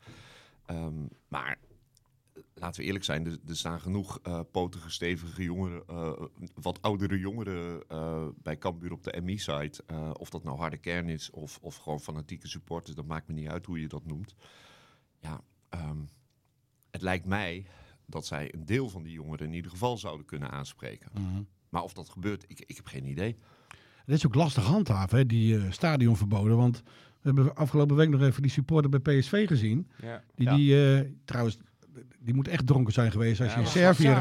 Ehm, 0.66 1.06
maar 1.28 1.58
laten 2.54 2.80
we 2.80 2.86
eerlijk 2.86 3.04
zijn, 3.04 3.26
er, 3.26 3.56
staan 3.56 3.80
genoeg 3.80 4.20
potige, 4.50 4.90
stevige 4.90 5.42
jongeren, 5.42 5.82
wat 6.54 6.82
oudere 6.82 7.18
jongeren 7.18 7.82
bij 8.42 8.58
Cambuur 8.58 8.92
op 8.92 9.02
de 9.02 9.20
MI-site. 9.20 9.84
Of 10.12 10.30
dat 10.30 10.44
nou 10.44 10.58
harde 10.58 10.76
kern 10.76 11.08
is 11.08 11.30
of, 11.30 11.58
of 11.62 11.76
gewoon 11.76 12.00
fanatieke 12.00 12.48
supporters, 12.48 12.96
dat 12.96 13.06
maakt 13.06 13.28
me 13.28 13.34
niet 13.34 13.48
uit 13.48 13.66
hoe 13.66 13.80
je 13.80 13.88
dat 13.88 14.04
noemt. 14.06 14.34
Ja, 15.18 15.40
ehm, 15.68 15.98
het 16.90 17.02
lijkt 17.02 17.26
mij 17.26 17.66
dat 18.06 18.26
zij 18.26 18.54
een 18.54 18.64
deel 18.64 18.88
van 18.88 19.02
die 19.02 19.12
jongeren 19.12 19.46
in 19.46 19.52
ieder 19.54 19.70
geval 19.70 19.96
zouden 19.98 20.26
kunnen 20.26 20.50
aanspreken. 20.50 21.10
Mhm. 21.14 21.42
Maar 21.68 21.82
of 21.82 21.92
dat 21.92 22.08
gebeurt, 22.08 22.44
ik, 22.46 22.62
ik 22.66 22.76
heb 22.76 22.86
geen 22.86 23.06
idee. 23.06 23.36
Het 24.04 24.16
is 24.16 24.26
ook 24.26 24.34
lastig 24.34 24.64
handhaven, 24.64 25.18
hè, 25.18 25.26
die 25.26 25.56
eh, 25.56 25.62
stadionverboden. 25.70 26.56
Want 26.56 26.82
we 27.20 27.34
hebben 27.34 27.54
afgelopen 27.56 27.96
week 27.96 28.08
nog 28.08 28.22
even 28.22 28.42
die 28.42 28.50
supporter 28.50 28.90
bij 28.90 29.18
PSV 29.18 29.46
gezien. 29.46 29.88
Ja. 30.02 30.22
Die, 30.34 30.46
Ja. 30.46 30.54
die 30.56 30.96
eh, 30.96 31.04
trouwens, 31.24 31.58
die 32.18 32.34
moet 32.34 32.48
echt 32.48 32.66
dronken 32.66 32.92
zijn 32.92 33.10
geweest 33.10 33.40
als 33.40 33.48
Ja, 33.48 33.54
je 33.54 33.58
in 33.58 33.64
was 33.64 33.72
Servië... 33.72 34.16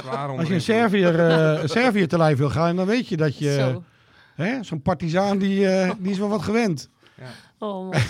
Zwaar 0.00 0.28
onder 0.30 0.38
Als 0.38 0.64
je 0.66 1.08
eh, 1.12 1.68
Servië 1.68 2.06
te 2.06 2.16
lijf 2.16 2.38
wil 2.38 2.50
gaan, 2.50 2.76
dan 2.76 2.86
weet 2.86 3.08
je 3.08 3.16
dat 3.16 3.38
je... 3.38 3.52
Zo. 3.52 3.82
Zo'n 4.60 4.82
partizaan, 4.82 5.38
die, 5.38 5.68
eh, 5.68 5.92
die 5.98 6.10
is 6.10 6.18
wel 6.18 6.28
wat 6.28 6.42
gewend. 6.42 6.90
Ja. 7.16 7.26
Oh. 7.58 7.94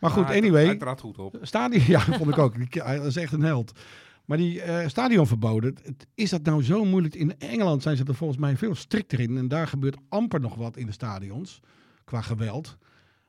Maar 0.00 0.10
goed, 0.10 0.24
anyway. 0.30 0.64
Hij 0.64 0.76
trad 0.76 1.00
goed 1.00 1.18
op. 1.18 1.38
Stadion, 1.42 1.84
ja, 1.96 2.00
vond 2.00 2.28
ik 2.30 2.38
ook. 2.38 2.54
Hij 2.70 2.98
is 2.98 3.16
echt 3.16 3.32
een 3.32 3.42
held. 3.42 3.72
Maar 4.32 4.40
die 4.40 4.62
eh 4.62 4.88
stadionverboden, 4.88 5.74
is 6.14 6.30
dat 6.30 6.42
nou 6.42 6.62
zo 6.62 6.84
moeilijk? 6.84 7.14
In 7.14 7.38
Engeland 7.38 7.82
zijn 7.82 7.96
ze 7.96 8.04
er 8.04 8.14
volgens 8.14 8.38
mij 8.38 8.56
veel 8.56 8.74
strikter 8.74 9.20
in. 9.20 9.36
En 9.36 9.48
daar 9.48 9.66
gebeurt 9.66 9.96
amper 10.08 10.40
nog 10.40 10.54
wat 10.54 10.76
in 10.76 10.86
de 10.86 10.92
stadions, 10.92 11.60
qua 12.04 12.20
geweld. 12.20 12.76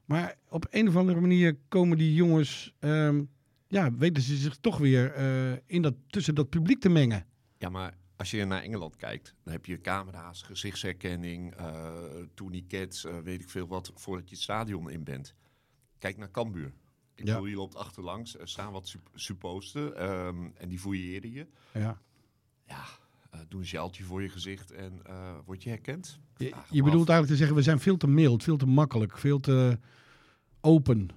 Maar 0.06 0.36
op 0.50 0.66
een 0.70 0.88
of 0.88 0.96
andere 0.96 1.20
manier 1.20 1.58
komen 1.68 1.98
die 1.98 2.14
jongens, 2.14 2.74
ehm, 2.80 3.24
ja, 3.68 3.94
weten 3.94 4.24
ze 4.24 4.36
zich 4.36 4.56
toch 4.56 4.78
weer 4.78 5.14
eh, 5.14 5.52
in 5.66 5.82
dat, 5.82 5.94
tussen 6.08 6.36
dat 6.36 6.50
publiek 6.50 6.80
te 6.80 6.90
mengen. 6.90 7.26
Ja, 7.58 7.70
maar 7.70 7.98
als 8.16 8.32
je 8.32 8.46
naar 8.46 8.62
Engeland 8.62 8.96
kijkt, 8.96 9.34
dan 9.44 9.54
heb 9.54 9.66
je 9.66 9.82
camera's, 9.82 10.42
gezichtsherkenning, 10.42 11.56
eh 11.56 11.92
tourniquets, 12.34 13.06
weet 13.24 13.42
ik 13.42 13.50
veel 13.50 13.68
wat, 13.68 13.92
voordat 13.96 14.30
je 14.30 14.36
het 14.36 14.44
stadion 14.44 14.90
in 14.90 15.04
bent. 15.04 15.36
Kijk 16.00 16.18
naar 16.18 16.32
Cambuur. 16.32 16.74
Ik 17.16 17.26
bedoel, 17.26 17.46
je 17.46 17.56
loopt 17.56 17.76
achterlangs, 17.76 18.38
er 18.38 18.48
staan 18.48 18.72
wat 18.72 18.88
sup- 18.88 19.10
supposten 19.14 19.98
ehm, 19.98 20.50
en 20.58 20.70
die 20.70 20.80
fouilleren 20.80 21.32
je. 21.32 21.48
Ja. 21.74 22.02
Ja, 22.68 22.84
eh 23.30 23.40
doen 23.48 23.60
een 23.60 23.68
sjaaltje 23.68 24.04
voor 24.04 24.22
je 24.22 24.30
gezicht 24.30 24.72
en 24.72 25.00
eh, 25.06 25.38
word 25.46 25.64
je 25.64 25.70
herkend. 25.70 26.20
Je, 26.38 26.50
bedoelt 26.84 27.10
af. 27.10 27.10
eigenlijk 27.10 27.28
te 27.28 27.36
zeggen, 27.36 27.56
we 27.56 27.62
zijn 27.62 27.80
veel 27.80 27.98
te 27.98 28.08
mild, 28.08 28.44
veel 28.44 28.58
te 28.58 28.66
makkelijk, 28.66 29.18
veel 29.18 29.40
te 29.40 29.80
open. 30.62 31.10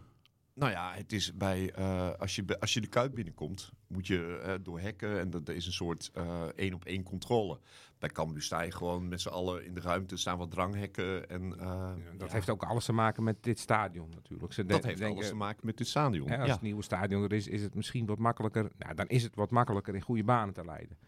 Nou 0.56 0.70
ja, 0.70 0.92
het 0.94 1.12
is 1.12 1.36
bij, 1.36 1.72
eh, 1.72 2.10
als, 2.18 2.34
je, 2.34 2.60
als 2.60 2.74
je 2.74 2.80
de 2.80 2.86
Kuip 2.86 3.14
binnenkomt, 3.14 3.72
moet 3.86 4.06
je 4.06 4.38
eh, 4.38 4.54
door 4.62 4.80
hekken 4.80 5.20
en 5.20 5.30
dat, 5.30 5.46
dat 5.46 5.54
is 5.54 5.66
een 5.66 5.72
soort 5.72 6.10
eh, 6.14 6.42
één 6.42 6.74
op 6.74 6.84
één 6.84 7.02
controle. 7.02 7.60
Bij 7.98 8.08
Cambuur 8.08 8.42
sta 8.42 8.60
je 8.60 8.70
gewoon 8.72 9.08
met 9.08 9.20
z'n 9.20 9.28
allen 9.28 9.64
in 9.64 9.74
de 9.74 9.80
ruimte, 9.80 10.16
staan 10.16 10.38
wat 10.38 10.50
dranghekken 10.50 11.28
en 11.28 11.58
eh, 11.58 11.92
Dat 12.16 12.28
ja, 12.28 12.34
heeft 12.34 12.50
ook 12.50 12.62
alles 12.62 12.84
te 12.84 12.92
maken 12.92 13.22
met 13.22 13.42
dit 13.42 13.58
stadion 13.58 14.10
natuurlijk. 14.14 14.52
Ze 14.52 14.64
dat 14.64 14.82
de- 14.82 14.86
heeft 14.86 14.98
denken, 14.98 15.16
alles 15.16 15.28
te 15.30 15.36
maken 15.36 15.66
met 15.66 15.76
dit 15.76 15.88
stadion. 15.88 16.28
hè, 16.28 16.36
als 16.36 16.46
ja. 16.46 16.52
het 16.52 16.62
nieuwe 16.62 16.82
stadion 16.82 17.22
er 17.22 17.32
is, 17.32 17.48
is 17.48 17.62
het 17.62 17.74
misschien 17.74 18.06
wat 18.06 18.18
makkelijker. 18.18 18.70
Nou, 18.78 18.94
dan 18.94 19.06
is 19.06 19.22
het 19.22 19.34
wat 19.34 19.50
makkelijker 19.50 19.94
in 19.94 20.00
goede 20.00 20.24
banen 20.24 20.54
te 20.54 20.64
leiden. 20.64 20.98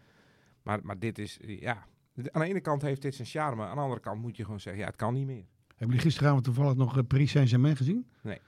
Maar, 0.63 0.79
maar 0.83 0.99
dit 0.99 1.19
is, 1.19 1.39
ja. 1.41 1.87
Aan 2.31 2.41
de 2.41 2.47
ene 2.47 2.61
kant 2.61 2.81
heeft 2.81 3.01
dit 3.01 3.15
zijn 3.15 3.27
charme. 3.27 3.63
Aan 3.65 3.75
de 3.75 3.81
andere 3.81 4.01
kant 4.01 4.21
moet 4.21 4.37
je 4.37 4.43
gewoon 4.43 4.59
zeggen, 4.59 4.81
ja, 4.81 4.87
het 4.87 4.97
kan 4.97 5.13
niet 5.13 5.25
meer. 5.25 5.45
Hebben 5.67 5.87
jullie 5.87 6.11
gisteravond 6.11 6.43
toevallig 6.43 6.75
nog 6.75 7.07
Paris 7.07 7.31
Saint-Germain 7.31 7.75
gezien? 7.75 8.09
Nee. 8.21 8.39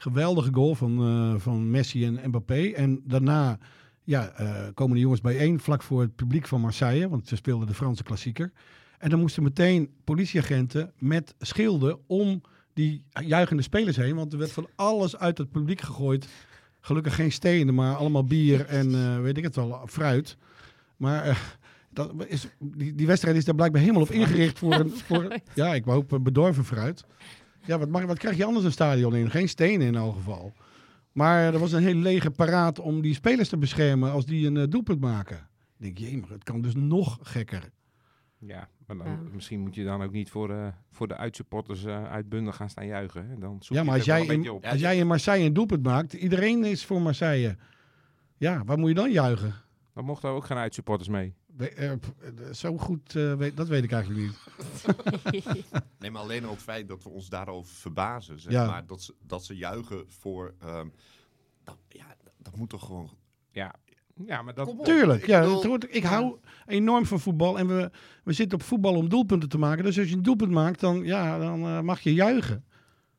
Geweldige 0.00 0.52
goal 0.52 0.74
van, 0.74 0.98
eh, 0.98 1.40
van 1.40 1.70
Messi 1.70 2.04
en 2.06 2.20
Mbappé. 2.28 2.72
En 2.74 3.00
daarna 3.04 3.58
ja, 4.04 4.28
eh, 4.28 4.66
komen 4.74 4.94
de 4.94 5.00
jongens 5.00 5.20
bijeen 5.20 5.60
vlak 5.60 5.82
voor 5.82 6.00
het 6.00 6.14
publiek 6.14 6.46
van 6.46 6.60
Marseille. 6.60 7.08
Want 7.08 7.28
ze 7.28 7.36
speelden 7.36 7.66
de 7.66 7.74
Franse 7.74 8.02
klassieker. 8.02 8.52
En 8.98 9.10
dan 9.10 9.20
moesten 9.20 9.42
meteen 9.42 9.90
politieagenten 10.04 10.92
met 10.98 11.34
schilden 11.38 11.98
om 12.06 12.42
die 12.72 13.04
juichende 13.26 13.62
spelers 13.62 13.96
heen. 13.96 14.14
Want 14.14 14.32
er 14.32 14.38
werd 14.38 14.52
van 14.52 14.68
alles 14.74 15.16
uit 15.16 15.38
het 15.38 15.50
publiek 15.50 15.80
gegooid. 15.80 16.28
Gelukkig 16.80 17.14
geen 17.14 17.32
stenen, 17.32 17.74
maar 17.74 17.96
allemaal 17.96 18.24
bier 18.24 18.66
en 18.66 18.94
eh, 18.94 19.20
weet 19.20 19.36
ik 19.36 19.44
het 19.44 19.56
wel, 19.56 19.86
fruit. 19.86 20.36
Maar 20.96 21.56
dat 21.90 22.12
is, 22.26 22.48
die, 22.58 22.94
die 22.94 23.06
wedstrijd 23.06 23.36
is 23.36 23.44
daar 23.44 23.54
blijkbaar 23.54 23.80
helemaal 23.80 24.02
op 24.02 24.10
ingericht 24.10 24.58
voor 24.58 24.74
een... 24.74 24.90
Voor, 24.90 25.36
ja, 25.54 25.74
ik 25.74 25.84
hoop 25.84 26.18
bedorven 26.22 26.64
fruit. 26.64 27.04
Ja, 27.64 27.78
wat, 27.78 27.88
mag, 27.88 28.04
wat 28.04 28.18
krijg 28.18 28.36
je 28.36 28.44
anders 28.44 28.64
een 28.64 28.72
stadion 28.72 29.14
in? 29.14 29.30
Geen 29.30 29.48
stenen 29.48 29.86
in 29.86 29.94
elk 29.94 30.14
geval. 30.14 30.52
Maar 31.12 31.52
er 31.54 31.58
was 31.58 31.72
een 31.72 31.82
hele 31.82 32.00
lege 32.00 32.30
paraat 32.30 32.78
om 32.78 33.00
die 33.00 33.14
spelers 33.14 33.48
te 33.48 33.56
beschermen 33.56 34.10
als 34.12 34.26
die 34.26 34.46
een 34.46 34.56
eh, 34.56 34.64
doelpunt 34.68 35.00
maken. 35.00 35.36
Ik 35.36 35.84
denk, 35.84 35.98
jee, 35.98 36.20
maar 36.20 36.30
het 36.30 36.44
kan 36.44 36.60
dus 36.60 36.74
nog 36.74 37.18
gekker. 37.22 37.70
Ja, 38.38 38.68
maar 38.86 38.96
dan, 38.96 39.06
Ja. 39.06 39.18
misschien 39.32 39.60
moet 39.60 39.74
je 39.74 39.84
dan 39.84 40.02
ook 40.02 40.12
niet 40.12 40.30
voor, 40.30 40.50
eh, 40.50 40.66
voor 40.90 41.08
de 41.08 41.16
uitsupporters 41.16 41.84
eh 41.84 42.04
uitbundig 42.10 42.56
gaan 42.56 42.70
staan 42.70 42.86
juichen. 42.86 43.28
Hè? 43.28 43.38
Dan 43.38 43.56
zoek 43.60 43.76
Ja, 43.76 43.80
je 43.82 43.86
maar 43.88 43.96
als 43.96 44.04
jij, 44.04 44.26
in, 44.26 44.50
op. 44.50 44.64
als 44.64 44.80
jij 44.80 44.96
in 44.98 45.06
Marseille 45.06 45.46
een 45.46 45.52
doelpunt 45.52 45.82
maakt, 45.82 46.12
iedereen 46.12 46.64
is 46.64 46.84
voor 46.84 47.02
Marseille. 47.02 47.56
Ja, 48.36 48.62
waar 48.64 48.78
moet 48.78 48.88
je 48.88 48.94
dan 48.94 49.10
juichen? 49.12 49.54
Dan 49.94 50.04
mochten 50.04 50.28
er 50.28 50.34
ook 50.34 50.44
geen 50.44 50.56
uitsupporters 50.56 51.08
mee. 51.08 51.34
Eh, 51.58 51.92
zo 52.52 52.76
goed, 52.78 53.14
eh, 53.16 53.34
weet, 53.34 53.56
dat 53.56 53.68
weet 53.68 53.84
ik 53.84 53.92
eigenlijk 53.92 54.26
niet. 54.26 54.36
Nee, 55.98 56.10
maar 56.10 56.22
alleen 56.22 56.44
al 56.44 56.50
het 56.50 56.62
feit 56.62 56.88
dat 56.88 57.02
we 57.02 57.08
ons 57.08 57.28
daarover 57.28 57.74
verbazen. 57.74 58.40
Zeg 58.40 58.52
Ja. 58.52 58.66
maar, 58.66 58.86
dat, 58.86 59.02
ze, 59.02 59.14
dat 59.26 59.44
ze 59.44 59.56
juichen 59.56 60.04
voor... 60.08 60.54
ehm, 60.60 60.88
dat, 61.64 61.76
ja, 61.88 62.06
dat 62.36 62.56
moet 62.56 62.68
toch 62.68 62.84
gewoon... 62.86 63.10
Ja, 63.50 63.74
ja 64.24 64.42
maar 64.42 64.54
dat... 64.54 64.84
Tuurlijk, 64.84 65.20
Ik 65.20 65.26
ja, 65.26 65.40
bedoel- 65.40 65.54
het 65.56 65.64
hoort, 65.64 65.94
ik 65.96 66.02
hou 66.04 66.36
enorm 66.66 67.06
van 67.06 67.20
voetbal 67.20 67.58
en 67.58 67.66
we, 67.66 67.90
we 68.24 68.32
zitten 68.32 68.58
op 68.58 68.64
voetbal 68.64 68.94
om 68.94 69.08
doelpunten 69.08 69.48
te 69.48 69.58
maken. 69.58 69.84
Dus 69.84 69.98
als 69.98 70.08
je 70.08 70.16
een 70.16 70.22
doelpunt 70.22 70.50
maakt, 70.50 70.80
dan, 70.80 71.04
ja, 71.04 71.38
dan 71.38 71.62
eh, 71.64 71.80
mag 71.80 72.00
je 72.00 72.14
juichen. 72.14 72.64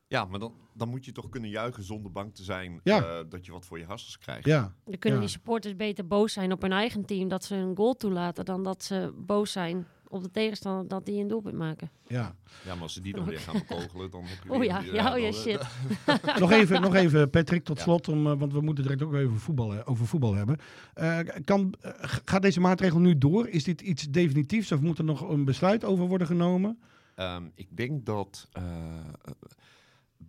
Ja, 0.07 0.25
maar 0.25 0.39
dan, 0.39 0.53
dan 0.79 0.89
moet 0.89 1.05
je 1.05 1.11
toch 1.11 1.29
kunnen 1.29 1.49
juichen 1.49 1.83
zonder 1.83 2.11
bang 2.11 2.35
te 2.35 2.43
zijn 2.43 2.79
Ja. 2.83 3.01
eh, 3.03 3.23
dat 3.29 3.45
je 3.45 3.51
wat 3.51 3.65
voor 3.65 3.79
je 3.79 3.85
hassels 3.85 4.17
krijgt. 4.17 4.45
Ja, 4.45 4.73
Dan 4.85 4.99
kunnen 4.99 5.19
Ja. 5.19 5.25
die 5.25 5.33
supporters 5.35 5.75
beter 5.75 6.07
boos 6.07 6.33
zijn 6.33 6.51
op 6.51 6.61
hun 6.61 6.71
eigen 6.71 7.05
team 7.05 7.27
dat 7.27 7.43
ze 7.43 7.55
een 7.55 7.75
goal 7.75 7.93
toelaten 7.95 8.45
dan 8.45 8.63
dat 8.63 8.83
ze 8.83 9.13
boos 9.15 9.51
zijn 9.51 9.85
op 10.07 10.23
de 10.23 10.31
tegenstander 10.31 10.87
dat 10.87 11.05
die 11.05 11.21
een 11.21 11.27
doelpunt 11.27 11.55
maken. 11.55 11.89
ja. 12.07 12.35
Ja, 12.65 12.73
maar 12.73 12.81
als 12.83 12.93
ze 12.93 13.01
die 13.01 13.13
dan 13.13 13.25
weer 13.25 13.39
gaan 13.39 13.53
bekogelen, 13.67 14.11
dan 14.11 14.23
heb 14.23 14.43
je 14.43 14.51
Oh 14.53 14.63
ja, 14.63 14.79
ja, 14.79 15.13
oh 15.13 15.17
ja, 15.19 15.23
dan- 15.23 15.33
shit. 15.33 15.65
nog, 16.39 16.51
even, 16.51 16.81
nog 16.81 16.95
even, 16.95 17.29
Patrick, 17.29 17.63
tot 17.63 17.77
Ja. 17.77 17.83
slot, 17.83 18.07
om, 18.07 18.27
eh, 18.27 18.39
want 18.39 18.53
we 18.53 18.61
moeten 18.61 18.83
direct 18.83 19.03
ook 19.03 19.13
even 19.13 19.39
voetbal, 19.39 19.73
eh, 19.73 19.79
over 19.85 20.05
voetbal 20.07 20.33
hebben. 20.35 20.57
Eh, 20.93 21.19
kan, 21.45 21.73
eh, 21.81 21.91
gaat 22.01 22.41
deze 22.41 22.59
maatregel 22.59 22.99
nu 22.99 23.17
door? 23.17 23.47
Is 23.47 23.63
dit 23.63 23.81
iets 23.81 24.03
definitiefs 24.03 24.71
of 24.71 24.79
moet 24.81 24.97
er 24.97 25.03
nog 25.03 25.29
een 25.29 25.45
besluit 25.45 25.85
over 25.85 26.05
worden 26.07 26.27
genomen? 26.27 26.79
Ehm, 27.15 27.43
ik 27.55 27.67
denk 27.77 28.05
dat 28.05 28.47
eh, 28.51 28.63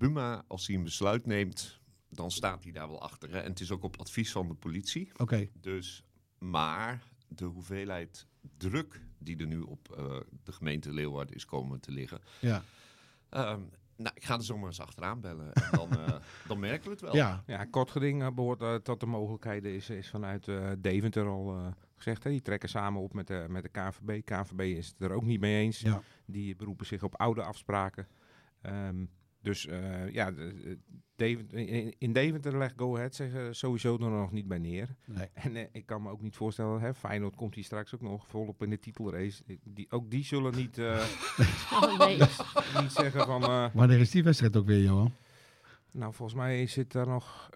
Buma, 0.01 0.45
als 0.47 0.67
hij 0.67 0.77
een 0.77 0.83
besluit 0.85 1.27
neemt, 1.27 1.81
dan 2.09 2.31
staat 2.31 2.63
hij 2.63 2.73
daar 2.73 2.89
wel 2.89 3.03
achter. 3.03 3.31
Hè? 3.31 3.39
En 3.41 3.51
het 3.51 3.61
is 3.61 3.71
ook 3.71 3.83
op 3.83 3.97
advies 4.01 4.33
van 4.33 4.49
de 4.49 4.55
politie. 4.55 5.11
Oké, 5.17 5.49
Dus, 5.61 6.05
maar 6.39 7.03
de 7.29 7.45
hoeveelheid 7.45 8.27
druk 8.57 9.01
die 9.19 9.37
er 9.39 9.47
nu 9.47 9.61
op 9.61 9.93
eh, 9.99 10.17
de 10.45 10.53
gemeente 10.53 10.93
Leeuwarden 10.93 11.35
is 11.35 11.45
komen 11.45 11.81
te 11.81 11.91
liggen. 11.93 12.21
ja. 12.41 12.63
ehm, 13.29 13.61
nou, 13.97 14.13
ik 14.15 14.25
ga 14.25 14.35
er 14.35 14.43
zomaar 14.45 14.67
eens 14.67 14.81
achteraan 14.81 15.21
bellen. 15.21 15.53
En 15.53 15.69
dan, 15.71 15.91
eh, 15.91 16.15
dan 16.49 16.59
merken 16.59 16.85
we 16.85 16.91
het 16.91 17.01
wel. 17.01 17.17
ja. 17.17 17.43
Ja, 17.47 17.65
kort 17.65 17.91
geding 17.91 18.23
eh, 18.23 18.31
behoort 18.35 18.63
eh, 18.63 18.75
tot 18.75 19.01
de 19.01 19.07
mogelijkheden 19.07 19.73
is, 19.75 19.91
is 19.91 20.11
vanuit 20.11 20.49
eh, 20.49 20.71
Deventer 20.79 21.27
al 21.27 21.57
eh, 21.57 21.67
gezegd. 21.97 22.25
Hè? 22.25 22.31
Die 22.31 22.43
trekken 22.43 22.69
samen 22.69 23.03
op 23.03 23.13
met 23.15 23.27
de, 23.27 23.47
met 23.49 23.63
de 23.63 23.69
KNVB. 23.69 24.25
KNVB 24.25 24.61
is 24.61 24.87
het 24.87 25.01
er 25.01 25.11
ook 25.13 25.25
niet 25.25 25.41
mee 25.41 25.63
eens. 25.63 25.81
Ja. 25.81 26.03
Die 26.27 26.57
beroepen 26.57 26.87
zich 26.87 27.03
op 27.03 27.15
oude 27.21 27.43
afspraken. 27.43 28.09
Ehm, 28.61 29.05
dus 29.43 29.67
eh, 29.67 30.11
ja, 30.13 30.33
Deventer, 31.17 31.59
in, 31.99 32.13
Deventer 32.13 32.59
legt 32.59 32.75
Go 32.77 32.97
Ahead 32.97 33.15
zich 33.15 33.33
sowieso 33.51 33.95
er 33.95 34.11
nog 34.11 34.33
niet 34.33 34.49
bij 34.49 34.59
neer. 34.59 34.95
Nee. 35.07 35.29
En 35.45 35.57
eh, 35.57 35.65
ik 35.73 35.87
kan 35.87 36.03
me 36.03 36.11
ook 36.11 36.21
niet 36.23 36.37
voorstellen, 36.37 36.81
hè, 36.81 36.95
Feyenoord 36.95 37.37
komt 37.37 37.55
hier 37.55 37.65
straks 37.65 37.95
ook 37.95 38.01
nog 38.01 38.27
volop 38.27 38.63
in 38.63 38.71
de 38.71 38.79
titelrace. 38.79 39.43
Die, 39.65 39.87
ook 39.91 40.11
die 40.11 40.25
zullen 40.25 40.57
niet, 40.57 40.79
eh, 40.79 41.05
Oh, 41.83 41.99
nee. 41.99 42.19
niet 42.81 42.93
zeggen 42.93 43.27
van... 43.27 43.43
eh, 43.43 43.67
Wanneer 43.75 43.99
is 44.01 44.11
die 44.11 44.23
wedstrijd 44.25 44.57
ook 44.57 44.67
weer, 44.67 44.83
Johan? 44.83 45.13
nou, 45.93 46.15
volgens 46.15 46.39
mij 46.39 46.67
zit 46.67 46.95
er 46.95 47.07
nog 47.07 47.49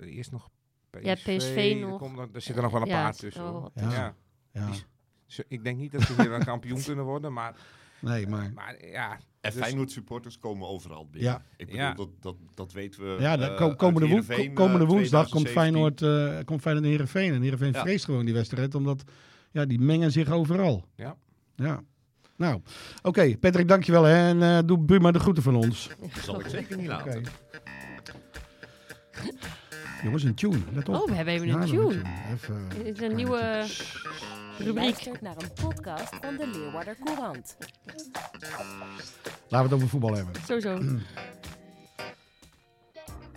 eerst 0.00 0.30
nog 0.30 0.50
PSV. 0.90 1.02
Ja, 1.04 1.14
PSV 1.14 1.56
er 1.80 1.88
nog. 1.88 1.98
komt 2.00 2.16
nog- 2.16 2.28
er 2.32 2.40
zitten 2.40 2.62
nog 2.62 2.72
wel 2.72 2.80
een 2.82 2.86
Ja, 2.88 3.02
paar 3.02 3.14
tussen. 3.14 3.70
Ja. 3.74 4.14
Ja. 4.52 4.70
Die- 4.70 4.82
Ze- 5.26 5.44
Ik 5.48 5.64
denk 5.64 5.78
niet 5.78 5.92
dat 5.92 6.02
ze 6.02 6.14
weer 6.14 6.32
een 6.32 6.44
kampioen 6.44 6.82
kunnen 6.82 7.04
worden, 7.04 7.32
maar, 7.32 7.56
Nee, 8.04 8.26
maar... 8.26 8.52
maar 8.54 8.86
ja. 8.86 9.18
En 9.40 9.50
dus- 9.52 9.60
Feyenoord 9.60 9.90
supporters 9.90 10.38
komen 10.38 10.68
overal 10.68 11.08
binnen. 11.10 11.30
Ja. 11.30 11.42
Ik 11.56 11.66
bedoel, 11.66 11.80
Ja. 11.80 11.94
dat, 11.94 12.08
dat, 12.20 12.36
dat 12.54 12.72
weten 12.72 13.00
we. 13.02 13.22
Ja, 13.22 13.36
de, 13.36 13.44
eh, 13.44 13.56
ko- 13.56 13.74
komende, 13.74 14.06
Heerenveen, 14.06 14.46
ko- 14.54 14.62
komende 14.64 14.84
eh, 14.84 14.90
woensdag 14.90 15.28
komt 15.28 15.46
2017. 15.46 15.96
Feyenoord, 16.02 16.38
eh 16.38 16.44
komt 16.44 16.60
Feyenoord 16.60 16.84
in 16.86 16.90
Heerenveen. 16.92 17.34
En 17.34 17.42
Heerenveen 17.42 17.72
Ja. 17.72 17.80
vreest 17.80 18.04
gewoon 18.04 18.24
die 18.24 18.34
wedstrijd, 18.34 18.74
omdat 18.74 19.02
ja, 19.50 19.64
die 19.64 19.80
mengen 19.80 20.12
zich 20.12 20.30
overal. 20.30 20.84
Ja. 20.96 21.16
Ja. 21.56 21.82
Nou, 22.36 22.60
oké, 23.02 23.36
Patrick, 23.38 23.68
dankjewel. 23.68 24.02
Hè, 24.02 24.28
en 24.28 24.42
eh, 24.42 24.58
doe 24.66 24.78
Buma 24.78 25.10
de 25.10 25.18
groeten 25.18 25.42
van 25.42 25.56
ons. 25.56 25.90
Zal 26.24 26.40
ik 26.40 26.46
zeker 26.46 26.76
niet 26.76 26.86
laten. 26.86 27.22
Jongens, 30.02 30.22
een 30.22 30.34
tune. 30.34 30.58
Let 30.72 30.88
op. 30.88 30.94
Oh, 30.94 31.06
we 31.08 31.14
hebben 31.14 31.34
even 31.34 31.48
een 31.48 31.60
dat 31.60 31.68
tune. 31.68 32.02
Even, 32.32 32.68
Dit 32.84 32.96
is 33.00 33.08
een 33.08 33.16
nieuwe. 33.16 33.64
Rubriek. 34.58 34.74
luistert 34.74 35.20
naar 35.20 35.36
een 35.38 35.52
podcast 35.68 36.14
van 36.20 36.36
de 36.36 36.46
Leeuwarder 36.46 36.96
Courant. 37.04 37.56
Laten 39.48 39.48
we 39.48 39.56
het 39.56 39.72
over 39.72 39.88
voetbal 39.88 40.14
hebben. 40.14 40.34
Sowieso. 40.46 40.78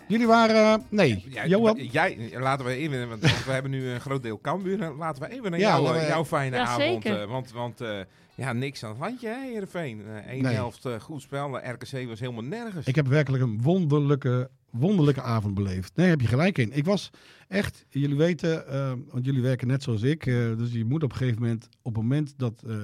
Jullie 0.07 0.27
waren... 0.27 0.55
eh, 0.55 0.85
nee, 0.89 1.25
Jij, 1.29 1.47
Johan? 1.47 1.75
jij, 1.85 2.31
laten 2.39 2.65
we 2.65 2.71
even, 2.71 3.09
want, 3.09 3.21
we 3.21 3.51
hebben 3.57 3.71
nu 3.71 3.89
een 3.89 4.01
groot 4.01 4.23
deel 4.23 4.41
Cambuur. 4.41 4.91
Laten 4.97 5.21
we 5.21 5.29
even 5.31 5.51
naar 5.51 5.59
Ja, 5.59 5.69
jou, 5.79 5.95
eh, 5.95 6.01
we- 6.01 6.07
jouw 6.07 6.25
fijne 6.25 6.55
Ja, 6.55 6.63
avond. 6.63 7.03
zeker. 7.03 7.21
eh, 7.21 7.27
want 7.29 7.51
want 7.51 7.81
eh, 7.81 7.99
ja, 8.35 8.53
niks 8.53 8.83
aan 8.83 8.89
het 8.89 8.99
handje, 8.99 9.27
hè, 9.27 9.39
Heerenveen. 9.41 10.03
Eén 10.27 10.41
Nee. 10.41 10.53
helft 10.53 10.87
goed 10.99 11.21
spel. 11.21 11.49
de 11.51 11.57
RKC 11.57 12.07
was 12.07 12.19
helemaal 12.19 12.43
nergens. 12.43 12.85
Ik 12.87 12.95
heb 12.95 13.07
werkelijk 13.07 13.43
een 13.43 13.61
wonderlijke, 13.61 14.49
wonderlijke 14.79 15.21
avond 15.21 15.53
beleefd. 15.53 15.95
Nee, 15.95 16.07
heb 16.07 16.21
je 16.21 16.27
gelijk 16.27 16.57
in. 16.57 16.71
Ik 16.71 16.85
was 16.85 17.09
echt, 17.47 17.85
jullie 17.89 18.17
weten, 18.17 18.67
eh, 18.67 18.91
want 19.11 19.25
jullie 19.25 19.41
werken 19.41 19.67
net 19.67 19.83
zoals 19.83 20.01
ik. 20.01 20.25
eh, 20.25 20.57
dus 20.57 20.71
je 20.71 20.85
moet 20.85 21.03
op 21.03 21.11
een 21.11 21.17
gegeven 21.17 21.41
moment, 21.41 21.69
op 21.81 21.93
het 21.93 22.03
moment 22.03 22.33
dat 22.37 22.63
eh, 22.67 22.75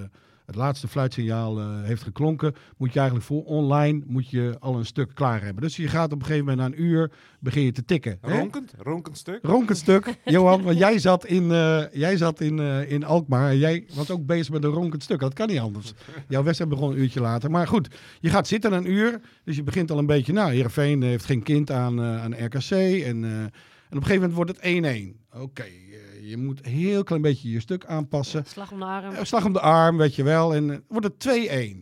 het 0.46 0.56
laatste 0.56 0.88
fluitsignaal 0.88 1.60
eh, 1.60 1.82
heeft 1.82 2.04
geklonken, 2.04 2.56
moet 2.78 2.94
je 2.94 3.00
eigenlijk 3.00 3.28
voor 3.28 3.44
online 3.44 4.02
moet 4.06 4.30
je 4.30 4.56
al 4.60 4.76
een 4.78 4.86
stuk 4.86 5.12
klaar 5.14 5.44
hebben. 5.44 5.64
Dus 5.64 5.76
je 5.76 5.88
gaat 5.88 6.12
op 6.12 6.20
een 6.20 6.26
gegeven 6.26 6.46
moment 6.46 6.70
na 6.70 6.78
een 6.78 6.84
uur 6.84 7.12
begin 7.40 7.64
je 7.64 7.72
te 7.72 7.86
tikken. 7.86 8.18
hè? 8.22 8.38
Ronkend, 8.38 8.74
ronkend 8.78 9.18
stuk. 9.18 9.40
Ronkend 9.42 9.78
stuk. 9.78 10.18
Johan, 10.26 10.64
want 10.64 10.78
jij 10.78 11.00
zat 11.00 11.26
in, 11.26 11.52
eh, 11.52 11.84
jij 11.92 12.18
zat 12.18 12.42
in, 12.42 12.60
eh, 12.60 12.92
in 12.92 13.04
Alkmaar 13.04 13.50
en 13.50 13.58
jij 13.58 13.86
was 13.94 14.12
ook 14.12 14.26
bezig 14.26 14.54
met 14.54 14.64
een 14.64 14.70
ronkend 14.70 15.04
stuk. 15.04 15.20
Dat 15.20 15.34
kan 15.34 15.48
niet 15.48 15.60
anders. 15.60 15.94
Jouw 16.28 16.44
wedstrijd 16.44 16.72
begon 16.72 16.92
een 16.92 17.00
uurtje 17.00 17.22
later. 17.22 17.52
Maar 17.52 17.68
goed, 17.68 17.96
je 18.20 18.30
gaat 18.30 18.48
zitten 18.48 18.74
een 18.74 18.92
uur. 18.92 19.20
Dus 19.44 19.56
je 19.56 19.64
begint 19.64 19.92
al 19.92 19.98
een 19.98 20.06
beetje, 20.06 20.34
nou, 20.34 20.52
Heerenveen 20.52 21.02
heeft 21.02 21.26
geen 21.26 21.44
kind 21.44 21.72
aan, 21.72 22.00
eh, 22.00 22.24
aan 22.24 22.34
RKC. 22.46 22.72
En, 22.72 23.24
eh, 23.24 23.40
en 23.40 24.00
op 24.00 24.04
een 24.04 24.08
gegeven 24.08 24.16
moment 24.16 24.34
wordt 24.34 24.52
het 24.52 24.60
1-1. 24.62 25.20
Oké, 25.42 25.66
je 26.30 26.38
moet 26.38 26.66
een 26.66 26.72
heel 26.72 27.04
klein 27.04 27.22
beetje 27.22 27.52
je 27.52 27.60
stuk 27.60 27.86
aanpassen. 27.86 28.44
Slag 28.48 28.72
om 28.72 28.80
de 28.80 28.86
arm. 28.86 29.14
Eh, 29.14 29.24
Slag 29.24 29.46
om 29.46 29.54
de 29.54 29.60
arm, 29.60 29.98
weet 29.98 30.16
je 30.16 30.24
wel. 30.24 30.56
En 30.56 30.72
eh, 30.72 30.78
wordt 30.88 31.06
het 31.06 31.28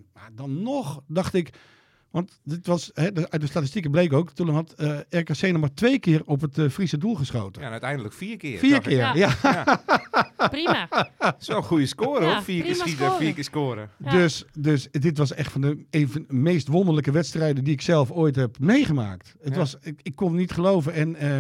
2-1. 0.04 0.06
Maar 0.14 0.30
dan 0.36 0.64
nog 0.64 1.02
dacht 1.08 1.34
ik... 1.34 1.50
Want 2.12 2.40
dit 2.44 2.68
was, 2.68 2.92
hè, 2.94 3.12
de- 3.12 3.30
uit 3.30 3.42
de 3.42 3.48
statistieken 3.48 3.92
bleek 3.92 4.14
ook... 4.14 4.32
toen 4.32 4.50
had 4.50 4.74
eh, 4.74 4.98
RKC 5.10 5.42
nog 5.42 5.60
maar 5.62 5.74
twee 5.74 6.00
keer 6.00 6.22
op 6.26 6.42
het 6.42 6.72
Friese 6.72 6.98
doel 6.98 7.16
geschoten. 7.16 7.60
Ja, 7.62 7.66
en 7.68 7.72
uiteindelijk 7.72 8.14
vier 8.14 8.38
keer. 8.38 8.58
Vier 8.60 8.82
keer, 8.82 8.98
Ja. 8.98 9.14
ja. 9.16 9.84
Prima. 10.50 10.88
Zo'n 11.38 11.56
een 11.56 11.64
goede 11.64 11.86
score 11.86 12.26
Ja, 12.26 12.34
hoor. 12.34 12.42
Vier 12.44 12.64
keer 12.64 12.76
schieten, 12.76 13.06
score. 13.06 13.18
vier 13.20 13.34
keer 13.34 13.44
scoren. 13.44 13.90
Ja. 14.04 14.12
Dus, 14.12 14.46
dus 14.60 14.88
dit 14.92 15.18
was 15.18 15.34
echt 15.34 15.52
van 15.52 15.62
de, 15.62 15.86
een 15.90 16.10
van 16.10 16.26
de 16.28 16.34
meest 16.34 16.68
wonderlijke 16.68 17.12
wedstrijden 17.12 17.64
die 17.64 17.74
ik 17.74 17.82
zelf 17.82 18.12
ooit 18.12 18.36
heb 18.36 18.60
meegemaakt. 18.60 19.36
Het 19.42 19.54
Ja. 19.54 19.60
was, 19.60 19.76
ik, 19.82 20.00
ik 20.04 20.16
kon 20.16 20.28
het 20.30 20.38
niet 20.38 20.52
geloven. 20.52 20.94
En 20.94 21.16
eh, 21.16 21.40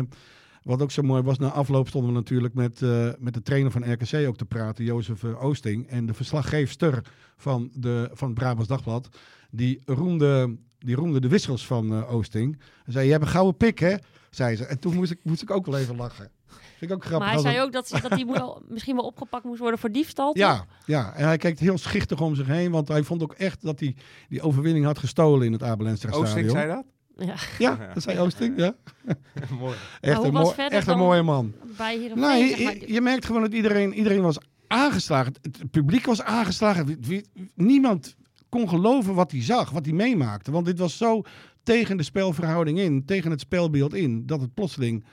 wat 0.63 0.81
ook 0.81 0.91
zo 0.91 1.01
mooi 1.01 1.21
was, 1.21 1.37
na 1.37 1.49
afloop 1.49 1.87
stonden 1.87 2.11
we 2.11 2.17
natuurlijk 2.17 2.53
met, 2.53 2.81
eh, 2.81 3.09
met 3.19 3.33
de 3.33 3.41
trainer 3.41 3.71
van 3.71 3.91
RKC 3.93 4.27
ook 4.27 4.37
te 4.37 4.45
praten, 4.45 4.83
Jozef 4.85 5.23
eh, 5.23 5.43
Oosting. 5.43 5.87
En 5.87 6.05
de 6.05 6.13
verslaggeefster 6.13 7.01
van, 7.37 7.69
de, 7.73 8.09
van 8.13 8.27
het 8.29 8.37
Brabants 8.37 8.67
Dagblad, 8.67 9.09
die 9.51 9.81
roemde, 9.85 10.57
die 10.79 10.95
roemde 10.95 11.19
de 11.21 11.27
wissels 11.27 11.65
van 11.65 11.93
eh, 11.93 12.13
Oosting. 12.13 12.59
Hij 12.83 12.93
zei, 12.93 13.05
je 13.05 13.11
hebt 13.11 13.23
een 13.23 13.29
gouden 13.29 13.57
pik 13.57 13.79
hè, 13.79 13.95
zei 14.29 14.55
ze. 14.55 14.65
En 14.65 14.79
toen 14.79 14.95
moest 14.95 15.11
ik, 15.11 15.19
moest 15.23 15.41
ik 15.41 15.51
ook 15.51 15.65
wel 15.65 15.77
even 15.77 15.95
lachen. 15.95 16.31
Vind 16.77 16.91
ik 16.91 16.97
ook 16.97 17.05
grappig. 17.05 17.27
Maar 17.27 17.43
hij 17.43 17.51
zei 17.51 17.63
ook 17.65 17.71
dat, 17.71 17.87
ze- 17.87 18.01
dat 18.01 18.11
hij 18.11 18.25
wel, 18.25 18.61
misschien 18.69 18.95
wel 18.95 19.05
opgepakt 19.05 19.43
moest 19.43 19.59
worden 19.59 19.79
voor 19.79 19.91
diefstal. 19.91 20.33
toch? 20.33 20.41
ja, 20.43 20.65
ja, 20.85 21.13
en 21.15 21.25
hij 21.25 21.37
kijkt 21.37 21.59
heel 21.59 21.77
schichtig 21.77 22.21
om 22.21 22.35
zich 22.35 22.47
heen, 22.47 22.71
want 22.71 22.87
hij 22.87 23.03
vond 23.03 23.23
ook 23.23 23.33
echt 23.33 23.61
dat 23.61 23.79
hij 23.79 23.95
die 24.29 24.41
overwinning 24.41 24.85
had 24.85 24.99
gestolen 24.99 25.45
in 25.45 25.51
het 25.51 25.63
Oosting 25.63 26.27
stadion. 26.27 26.49
zei 26.49 26.67
dat? 26.67 26.85
Ja. 27.25 27.35
Ja, 27.59 27.75
dat 27.93 28.03
zei 28.03 28.19
Oosting, 28.19 28.57
ja. 28.57 28.75
Mooi. 29.59 29.75
Echt, 30.01 30.17
hoe 30.17 30.25
een, 30.25 30.33
mooi, 30.33 30.55
echt 30.55 30.87
een 30.87 30.97
mooie 30.97 31.21
man. 31.21 31.53
Bij. 31.77 31.97
Nou, 31.97 32.19
maar. 32.19 32.37
je, 32.37 32.83
je 32.87 33.01
merkt 33.01 33.25
gewoon 33.25 33.41
dat 33.41 33.53
iedereen, 33.53 33.93
iedereen 33.93 34.21
was 34.21 34.37
aangeslagen. 34.67 35.33
Het, 35.41 35.71
publiek 35.71 36.05
was 36.05 36.21
aangeslagen. 36.21 36.99
Niemand 37.55 38.15
kon 38.49 38.69
geloven 38.69 39.13
wat 39.13 39.31
hij 39.31 39.43
zag, 39.43 39.69
wat 39.69 39.85
hij 39.85 39.93
meemaakte. 39.93 40.51
Want 40.51 40.65
dit 40.65 40.79
was 40.79 40.97
zo 40.97 41.21
tegen 41.63 41.97
de 41.97 42.03
spelverhouding 42.03 42.79
in, 42.79 43.05
tegen 43.05 43.31
het 43.31 43.39
spelbeeld 43.39 43.93
in, 43.93 44.25
dat 44.25 44.41
het 44.41 44.53
plotseling... 44.53 45.05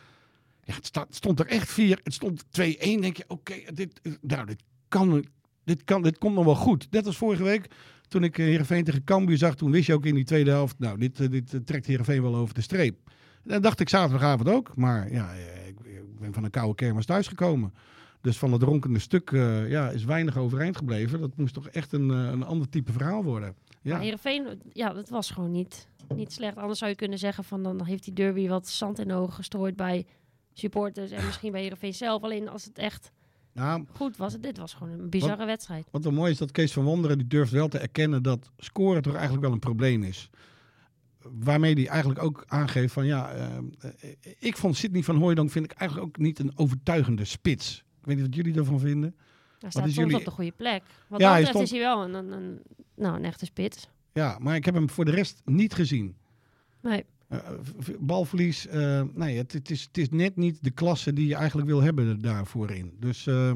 Ja, 0.65 0.75
het, 0.75 0.87
sta- 0.87 1.05
het 1.07 1.15
stond 1.17 1.41
er 1.41 1.47
echt 1.47 1.71
vier, 1.73 2.01
het 2.03 2.15
stond 2.15 2.45
2-1. 2.45 2.49
denk 2.79 3.17
je, 3.17 3.25
oké, 3.27 3.55
dit, 3.75 4.01
nou, 4.21 4.47
dit, 4.47 4.63
kan, 4.89 5.25
dit, 5.65 5.85
kan, 5.85 6.03
dit 6.03 6.19
komt 6.19 6.35
nog 6.35 6.45
wel 6.45 6.55
goed. 6.55 6.87
Net 6.91 7.07
als 7.07 7.17
vorige 7.17 7.43
week, 7.43 7.67
toen 8.09 8.25
ik 8.25 8.39
eh, 8.39 8.45
Heerenveen 8.45 8.85
tegen 8.85 9.05
Cambuur 9.05 9.37
zag, 9.37 9.55
toen 9.55 9.71
wist 9.71 9.87
je 9.87 9.95
ook 9.95 10.07
in 10.07 10.15
die 10.15 10.25
tweede 10.25 10.51
helft... 10.51 10.79
Nou, 10.79 10.99
dit, 10.99 11.21
eh, 11.21 11.31
dit 11.31 11.55
eh, 11.55 11.61
trekt 11.61 11.87
Heerenveen 11.87 12.23
wel 12.23 12.37
over 12.37 12.55
de 12.55 12.61
streep. 12.61 12.97
Dat 13.45 13.63
dacht 13.63 13.81
ik 13.81 13.89
zaterdagavond 13.89 14.49
ook. 14.49 14.77
Maar 14.77 15.13
ja, 15.13 15.33
ik, 15.67 15.77
ben 16.21 16.33
van 16.33 16.45
een 16.45 16.51
koude 16.51 16.75
kermis 16.75 17.07
thuisgekomen. 17.07 17.75
Dus 18.21 18.39
van 18.39 18.53
het 18.53 18.63
ronkende 18.63 18.99
stuk 18.99 19.31
ja, 19.69 19.91
is 19.91 20.05
weinig 20.05 20.37
overeind 20.37 20.77
gebleven. 20.77 21.21
Dat 21.21 21.37
moest 21.37 21.55
toch 21.55 21.69
echt 21.69 21.93
een, 21.93 22.09
een 22.09 22.43
ander 22.43 22.69
type 22.69 22.93
verhaal 22.93 23.25
worden. 23.25 23.55
Ja. 23.83 23.93
Maar 23.93 24.01
Heerenveen, 24.01 24.61
ja, 24.73 24.93
dat 24.93 25.09
was 25.09 25.31
gewoon 25.31 25.51
niet, 25.51 25.89
niet 26.15 26.33
slecht. 26.33 26.57
Anders 26.57 26.79
zou 26.79 26.91
je 26.91 26.97
kunnen 26.97 27.19
zeggen 27.19 27.45
van 27.45 27.63
dan 27.63 27.85
heeft 27.85 28.05
die 28.05 28.13
derby 28.13 28.49
wat 28.49 28.69
zand 28.69 28.99
in 28.99 29.09
de 29.09 29.15
ogen 29.15 29.33
gestrooid 29.33 29.77
bij 29.77 30.07
supporters 30.53 31.11
en 31.11 31.25
misschien 31.25 31.53
bij 31.53 31.61
Heerenveen 31.61 31.95
zelf. 31.95 32.23
Alleen 32.23 32.49
als 32.49 32.65
het 32.65 32.79
echt 32.79 33.13
Nou, 33.59 33.85
goed 33.95 34.17
was, 34.17 34.41
dit 34.41 34.59
was 34.59 34.75
gewoon 34.75 34.93
een 34.99 35.11
bizarre 35.11 35.45
wedstrijd. 35.47 35.87
Wat 35.91 36.03
wel 36.05 36.13
mooi 36.13 36.31
is 36.33 36.39
dat 36.39 36.51
Kees 36.51 36.73
van 36.73 36.85
Wonderen 36.85 37.19
die 37.19 37.27
durft 37.27 37.53
wel 37.53 37.69
te 37.69 37.79
erkennen 37.79 38.23
dat 38.23 38.51
scoren 38.59 39.03
toch 39.03 39.13
eigenlijk 39.15 39.43
wel 39.45 39.53
een 39.53 39.59
probleem 39.59 40.03
is. 40.03 40.31
Waarmee 41.23 41.75
hij 41.75 41.87
eigenlijk 41.89 42.23
ook 42.23 42.45
aangeeft 42.47 42.93
van 42.93 43.07
ja, 43.07 43.31
eh, 43.33 44.11
ik 44.39 44.57
vond 44.57 44.77
Sidney 44.77 45.03
van 45.03 45.17
Hooijdonk 45.17 45.51
vind 45.51 45.65
ik 45.65 45.73
eigenlijk 45.73 46.09
ook 46.09 46.19
niet 46.19 46.39
een 46.39 46.53
overtuigende 46.59 47.25
spits. 47.25 47.85
Ik 48.01 48.07
weet 48.07 48.17
niet 48.17 48.27
wat 48.27 48.35
jullie 48.35 48.53
daarvan 48.53 48.81
vinden. 48.81 49.17
Hij 49.59 49.71
staat 49.71 49.87
is 49.87 49.95
soms 49.95 50.07
jullie- 50.07 50.19
op 50.19 50.25
de 50.25 50.31
goede 50.31 50.53
plek. 50.53 50.83
Wat 51.09 51.21
Ja, 51.21 51.27
dat 51.27 51.37
betreft 51.45 51.49
stond- 51.49 51.65
is 51.65 51.71
hij 51.71 51.81
wel 51.81 52.05
een, 52.05 52.15
een, 52.15 52.33
een, 52.33 52.63
nou, 52.95 53.17
een 53.17 53.25
echte 53.25 53.45
spits. 53.45 53.89
Ja, 54.13 54.39
maar 54.41 54.55
ik 54.57 54.65
heb 54.65 54.75
hem 54.75 54.91
voor 54.91 55.05
de 55.05 55.11
rest 55.11 55.43
niet 55.45 55.75
gezien. 55.75 56.17
Nee. 56.83 57.05
Eh, 57.29 57.39
v- 57.79 57.89
balverlies, 57.99 58.67
eh, 58.67 59.03
nee, 59.15 59.37
het, 59.37 59.53
het, 59.53 59.71
is, 59.71 59.83
het 59.83 59.99
is 59.99 60.09
net 60.11 60.37
niet 60.37 60.59
de 60.61 60.71
klasse 60.71 61.13
die 61.13 61.27
je 61.29 61.35
eigenlijk 61.35 61.69
wil 61.69 61.83
hebben 61.83 62.21
daarvoor 62.21 62.71
in. 62.71 62.97
Dus 63.01 63.27
eh, 63.27 63.53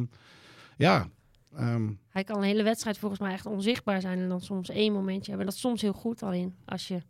ja, 0.76 1.09
ehm, 1.57 1.91
Hij 2.09 2.25
kan 2.25 2.37
een 2.37 2.43
hele 2.43 2.62
wedstrijd 2.62 2.99
volgens 2.99 3.21
mij 3.21 3.33
echt 3.33 3.47
onzichtbaar 3.47 4.00
zijn 4.00 4.19
en 4.19 4.29
dan 4.29 4.41
soms 4.41 4.69
één 4.69 4.93
momentje 4.93 5.29
hebben. 5.29 5.47
Dat 5.47 5.55
is 5.57 5.61
soms 5.62 5.83
heel 5.83 5.93
goed 5.93 6.23
alleen 6.23 6.55
als 6.64 6.88
je 6.88 7.02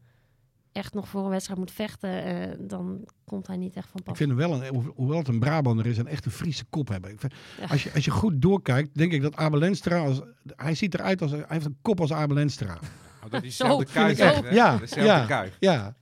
echt 0.72 0.94
nog 0.94 1.08
voor 1.08 1.24
een 1.24 1.30
wedstrijd 1.30 1.58
moet 1.58 1.70
vechten, 1.70 2.24
eh, 2.24 2.56
dan 2.68 3.08
komt 3.24 3.46
hij 3.46 3.56
niet 3.56 3.76
echt 3.76 3.88
van 3.88 4.02
pas. 4.02 4.12
Ik 4.12 4.16
vind 4.16 4.28
hem 4.28 4.38
wel, 4.38 4.62
een, 4.64 4.74
ho- 4.74 4.92
hoewel 4.96 5.18
het 5.18 5.28
een 5.28 5.38
Brabander 5.38 5.86
is, 5.86 5.98
een 5.98 6.06
echte 6.06 6.30
Friese 6.30 6.64
kop 6.70 6.88
hebben. 6.88 7.10
Ik 7.10 7.20
vind- 7.20 7.34
Ja. 7.60 7.66
als, 7.66 7.82
je, 7.82 7.92
als 7.94 8.04
je 8.04 8.10
goed 8.10 8.42
doorkijkt, 8.42 8.94
denk 8.94 9.12
ik 9.12 9.22
dat 9.22 9.36
Abel 9.36 9.58
Lenstra, 9.58 9.98
als, 9.98 10.20
hij 10.56 10.74
ziet 10.74 10.94
eruit 10.94 11.22
als, 11.22 11.30
hij 11.30 11.44
heeft 11.48 11.64
een 11.66 11.76
kop 11.82 12.00
als 12.00 12.12
Abel 12.12 12.36
Lenstra. 12.36 12.78
Oh, 13.24 13.30
dat 13.30 13.42
is 13.42 13.56
Zo, 13.56 13.64
dezelfde 13.64 13.86
vind 13.92 14.10
ik 14.10 14.16
kuif. 14.16 14.38
ook. 14.38 14.44
hè? 14.44 14.50
Ja, 14.50 14.76
Dezelfde 14.76 15.34
ja. 15.34 15.46
Ja, 15.60 15.94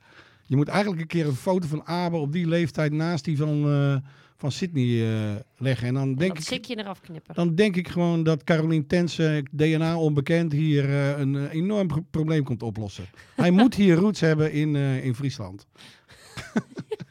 je 0.50 0.57
moet 0.57 0.69
eigenlijk 0.69 1.00
een 1.00 1.07
keer 1.07 1.26
een 1.26 1.35
foto 1.35 1.66
van 1.66 1.87
Abel 1.87 2.21
op 2.21 2.33
die 2.33 2.47
leeftijd 2.47 2.92
naast 2.92 3.25
die 3.25 3.37
van, 3.37 3.69
eh, 3.69 3.97
van 4.37 4.52
Sydney 4.52 5.12
eh, 5.12 5.35
leggen. 5.57 5.87
En 5.88 5.95
dan 5.95 6.14
denk, 6.14 6.35
dat 6.35 6.50
ik, 6.50 6.69
eraf 6.69 7.00
knippen. 7.00 7.35
dan 7.35 7.54
denk 7.54 7.76
ik 7.76 7.88
gewoon 7.88 8.23
dat 8.23 8.45
Carolien 8.45 8.87
Tense, 8.87 9.45
DNA 9.50 9.99
onbekend, 9.99 10.52
hier 10.52 10.85
eh, 10.85 11.19
een 11.19 11.49
enorm 11.49 11.87
pro- 11.87 12.04
probleem 12.11 12.45
komt 12.45 12.62
oplossen. 12.62 13.04
Hij 13.35 13.50
moet 13.61 13.75
hier 13.75 13.95
roots 13.95 14.21
hebben 14.21 14.52
in, 14.52 14.76
in 14.76 15.14
Friesland. 15.14 15.66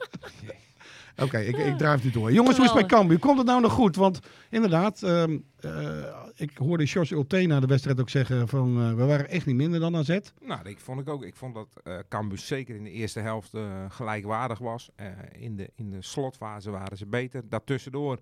Oké, 1.21 1.37
ik, 1.37 1.57
ik 1.57 1.77
draai 1.77 1.99
het 2.01 2.13
door. 2.13 2.31
Jongens, 2.31 2.55
hoe 2.55 2.65
is 2.65 2.71
het 2.71 2.81
met 2.81 2.89
Cambuur? 2.89 3.19
Komt 3.19 3.37
het 3.37 3.47
nou 3.47 3.61
nog 3.61 3.71
goed? 3.71 3.95
Want 3.95 4.19
inderdaad, 4.49 5.03
ehm, 5.03 5.37
eh, 5.59 6.03
ik 6.35 6.57
hoorde 6.57 6.87
George 6.87 7.13
Ulte 7.15 7.37
na 7.41 7.59
de 7.59 7.67
wedstrijd 7.67 7.99
ook 7.99 8.09
zeggen 8.09 8.47
van... 8.47 8.81
eh, 8.81 8.93
we 8.93 9.05
waren 9.05 9.29
echt 9.29 9.45
niet 9.45 9.55
minder 9.55 9.79
dan 9.79 9.95
AZ. 9.95 10.19
Nou, 10.41 10.69
ik 10.69 10.79
vond 10.79 10.99
ik 10.99 11.09
ook. 11.09 11.23
Ik 11.23 11.35
vond 11.35 11.53
dat 11.53 11.67
eh 11.83 11.97
Cambuur 12.09 12.37
zeker 12.37 12.75
in 12.75 12.83
de 12.83 12.91
eerste 12.91 13.19
helft 13.19 13.53
eh, 13.53 13.85
gelijkwaardig 13.89 14.59
was. 14.59 14.89
Eh, 14.95 15.05
in, 15.39 15.55
de, 15.55 15.69
in 15.75 15.89
de 15.89 16.01
slotfase 16.01 16.71
waren 16.71 16.97
ze 16.97 17.05
beter. 17.05 17.49
Daartussendoor, 17.49 18.19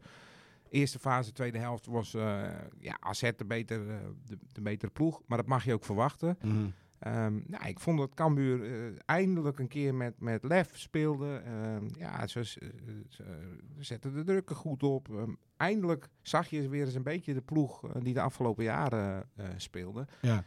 eerste 0.69 0.99
fase, 0.99 1.31
tweede 1.31 1.57
helft, 1.57 1.85
was 1.85 2.13
eh 2.13 2.41
ja, 2.79 2.97
AZ 2.99 3.21
de, 3.37 3.45
beter, 3.45 3.79
de, 4.25 4.37
de 4.51 4.61
betere 4.61 4.91
ploeg. 4.91 5.21
Maar 5.25 5.37
dat 5.37 5.47
mag 5.47 5.63
je 5.65 5.73
ook 5.73 5.85
verwachten. 5.85 6.37
Ehm, 6.99 7.39
nou, 7.47 7.67
ik 7.67 7.79
vond 7.79 7.99
dat 7.99 8.13
Cambuur 8.13 8.63
eh, 8.63 8.99
eindelijk 9.05 9.59
een 9.59 9.67
keer 9.67 9.95
met, 9.95 10.19
met 10.19 10.43
lef 10.43 10.77
speelde. 10.77 11.41
Ehm, 11.45 11.85
ja, 11.97 12.27
ze, 12.27 12.45
ze, 12.45 12.71
ze 13.07 13.23
zetten 13.79 14.13
de 14.13 14.23
druk 14.23 14.49
er 14.49 14.55
goed 14.55 14.83
op. 14.83 15.09
Ehm, 15.09 15.31
eindelijk 15.57 16.09
zag 16.21 16.47
je 16.47 16.69
weer 16.69 16.85
eens 16.85 16.95
een 16.95 17.03
beetje 17.03 17.33
de 17.33 17.41
ploeg 17.41 17.83
eh, 17.83 18.01
die 18.01 18.13
de 18.13 18.21
afgelopen 18.21 18.63
jaren 18.63 19.29
eh 19.35 19.45
speelde. 19.57 20.07
Ja. 20.21 20.43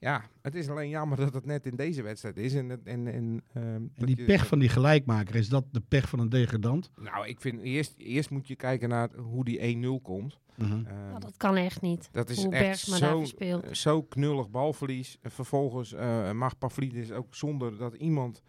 Ja, 0.00 0.24
het 0.42 0.54
is 0.54 0.68
alleen 0.68 0.88
jammer 0.88 1.16
dat 1.18 1.34
het 1.34 1.44
net 1.46 1.66
in 1.66 1.76
deze 1.76 2.02
wedstrijd 2.02 2.36
is. 2.36 2.54
En, 2.54 2.70
en, 2.84 3.06
en, 3.06 3.42
ehm, 3.52 3.64
En 3.66 3.90
die 3.94 4.16
je- 4.16 4.24
pech 4.24 4.46
van 4.46 4.58
die 4.58 4.68
gelijkmaker, 4.68 5.34
is 5.34 5.48
dat 5.48 5.64
de 5.70 5.82
pech 5.88 6.08
van 6.08 6.18
een 6.18 6.28
degradant? 6.28 6.90
Nou, 7.00 7.26
ik 7.26 7.40
vind 7.40 7.60
eerst, 7.60 7.94
eerst 7.96 8.30
moet 8.30 8.48
je 8.48 8.56
kijken 8.56 8.88
naar 8.88 9.08
hoe 9.16 9.44
die 9.44 9.58
1-0 9.62 10.00
komt. 10.02 10.38
Mhm. 10.54 10.72
Ehm, 10.72 11.06
Nou, 11.08 11.20
dat 11.20 11.36
kan 11.36 11.56
echt 11.56 11.80
niet. 11.80 12.08
dat 12.12 12.28
is 12.30 12.44
hoe 12.44 12.54
echt 12.54 12.78
zo, 12.78 13.24
zo 13.72 14.02
knullig 14.02 14.50
balverlies. 14.50 15.18
En 15.22 15.30
vervolgens 15.30 15.92
eh, 15.92 16.32
mag 16.32 16.58
Pavlidis 16.58 17.12
ook 17.12 17.34
zonder 17.34 17.76
dat 17.78 17.94
iemand 17.94 18.42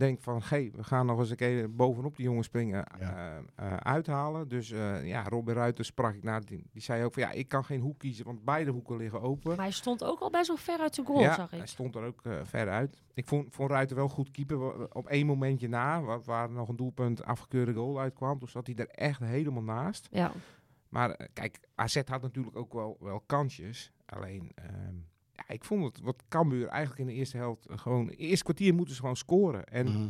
denkt 0.00 0.22
van... 0.22 0.40
Hey, 0.44 0.70
we 0.74 0.84
gaan 0.84 1.06
nog 1.06 1.18
eens 1.18 1.30
een 1.30 1.36
keer 1.36 1.74
bovenop 1.74 2.16
die 2.16 2.24
jongen 2.24 2.44
springen 2.44 2.84
Ja. 2.98 3.36
eh, 3.56 3.66
eh, 3.66 3.76
uithalen. 3.76 4.48
Dus 4.48 4.70
eh, 4.70 5.06
ja, 5.06 5.22
Robin 5.28 5.54
Ruiter 5.54 5.84
sprak 5.84 6.14
ik 6.14 6.22
naar. 6.22 6.44
Die, 6.44 6.66
die 6.72 6.82
zei 6.82 7.04
ook 7.04 7.12
van 7.12 7.22
ja, 7.22 7.30
ik 7.30 7.48
kan 7.48 7.64
geen 7.64 7.80
hoek 7.80 7.98
kiezen, 7.98 8.24
want 8.24 8.44
beide 8.44 8.70
hoeken 8.70 8.96
liggen 8.96 9.20
open. 9.20 9.48
Maar 9.50 9.58
hij 9.64 9.70
stond 9.70 10.04
ook 10.04 10.20
al 10.20 10.30
best 10.30 10.46
wel 10.48 10.56
ver 10.56 10.78
uit 10.78 10.94
zijn 10.94 11.06
goal, 11.06 11.20
ja, 11.20 11.34
zag 11.34 11.50
hij 11.50 11.60
ik. 11.60 11.66
stond 11.66 11.94
er 11.94 12.04
ook 12.04 12.20
eh, 12.24 12.32
ver 12.44 12.68
uit. 12.68 13.02
Ik 13.14 13.26
vond, 13.28 13.54
vond 13.54 13.70
Ruiter 13.70 13.96
wel 13.96 14.08
goed 14.08 14.30
keeper. 14.30 14.88
Op 14.94 15.06
één 15.06 15.26
momentje 15.26 15.68
na, 15.68 16.02
waar, 16.02 16.20
waar 16.22 16.50
nog 16.50 16.68
een 16.68 16.76
doelpunt 16.76 17.24
afgekeurde 17.24 17.72
goal 17.74 18.00
uitkwam. 18.00 18.38
Toen 18.38 18.48
zat 18.48 18.66
hij 18.66 18.76
er 18.76 18.88
echt 18.88 19.20
helemaal 19.20 19.62
naast. 19.62 20.08
Ja. 20.10 20.32
Maar 20.88 21.28
kijk, 21.32 21.58
AZ 21.74 22.00
had 22.04 22.22
natuurlijk 22.22 22.56
ook 22.56 22.72
wel, 22.72 22.96
wel 23.00 23.20
kansjes. 23.26 23.92
Alleen, 24.06 24.52
ehm, 24.54 24.94
ja, 25.48 25.54
ik 25.54 25.64
vond 25.64 25.84
het 25.84 26.00
wat 26.00 26.22
Cambuur 26.28 26.66
eigenlijk 26.68 27.00
in 27.00 27.06
de 27.06 27.12
eerste 27.12 27.36
helft 27.36 27.66
eh, 27.66 27.78
gewoon... 27.78 28.06
Het 28.06 28.16
eerste 28.18 28.44
kwartier 28.44 28.74
moeten 28.74 28.94
ze 28.94 29.00
gewoon 29.00 29.16
scoren. 29.16 29.64
En 29.66 29.86
Mhm. 29.86 30.08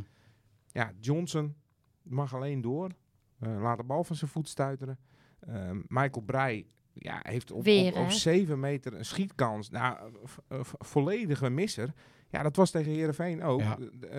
ja, 0.72 0.92
Johnson 1.00 1.54
mag 2.02 2.34
alleen 2.34 2.60
door. 2.60 2.90
Eh, 3.38 3.60
laat 3.60 3.76
de 3.76 3.84
bal 3.84 4.04
van 4.04 4.16
zijn 4.16 4.30
voet 4.30 4.48
stuiteren. 4.48 4.98
Ehm, 5.40 5.80
Michael 5.86 6.24
Breij 6.24 6.66
ja, 6.92 7.20
heeft 7.22 7.50
op, 7.52 7.64
Weer, 7.64 7.92
op, 7.92 7.98
op 7.98 8.06
hè? 8.06 8.12
7 8.12 8.60
meter 8.60 8.94
een 8.94 9.04
schietkans. 9.04 9.70
Nou, 9.70 10.12
eh, 10.48 10.60
volledige 10.62 11.50
misser. 11.50 11.92
Ja, 12.28 12.42
dat 12.42 12.56
was 12.56 12.70
tegen 12.70 12.92
Heerenveen 12.92 13.42
ook. 13.42 13.60
Ja. 13.60 13.78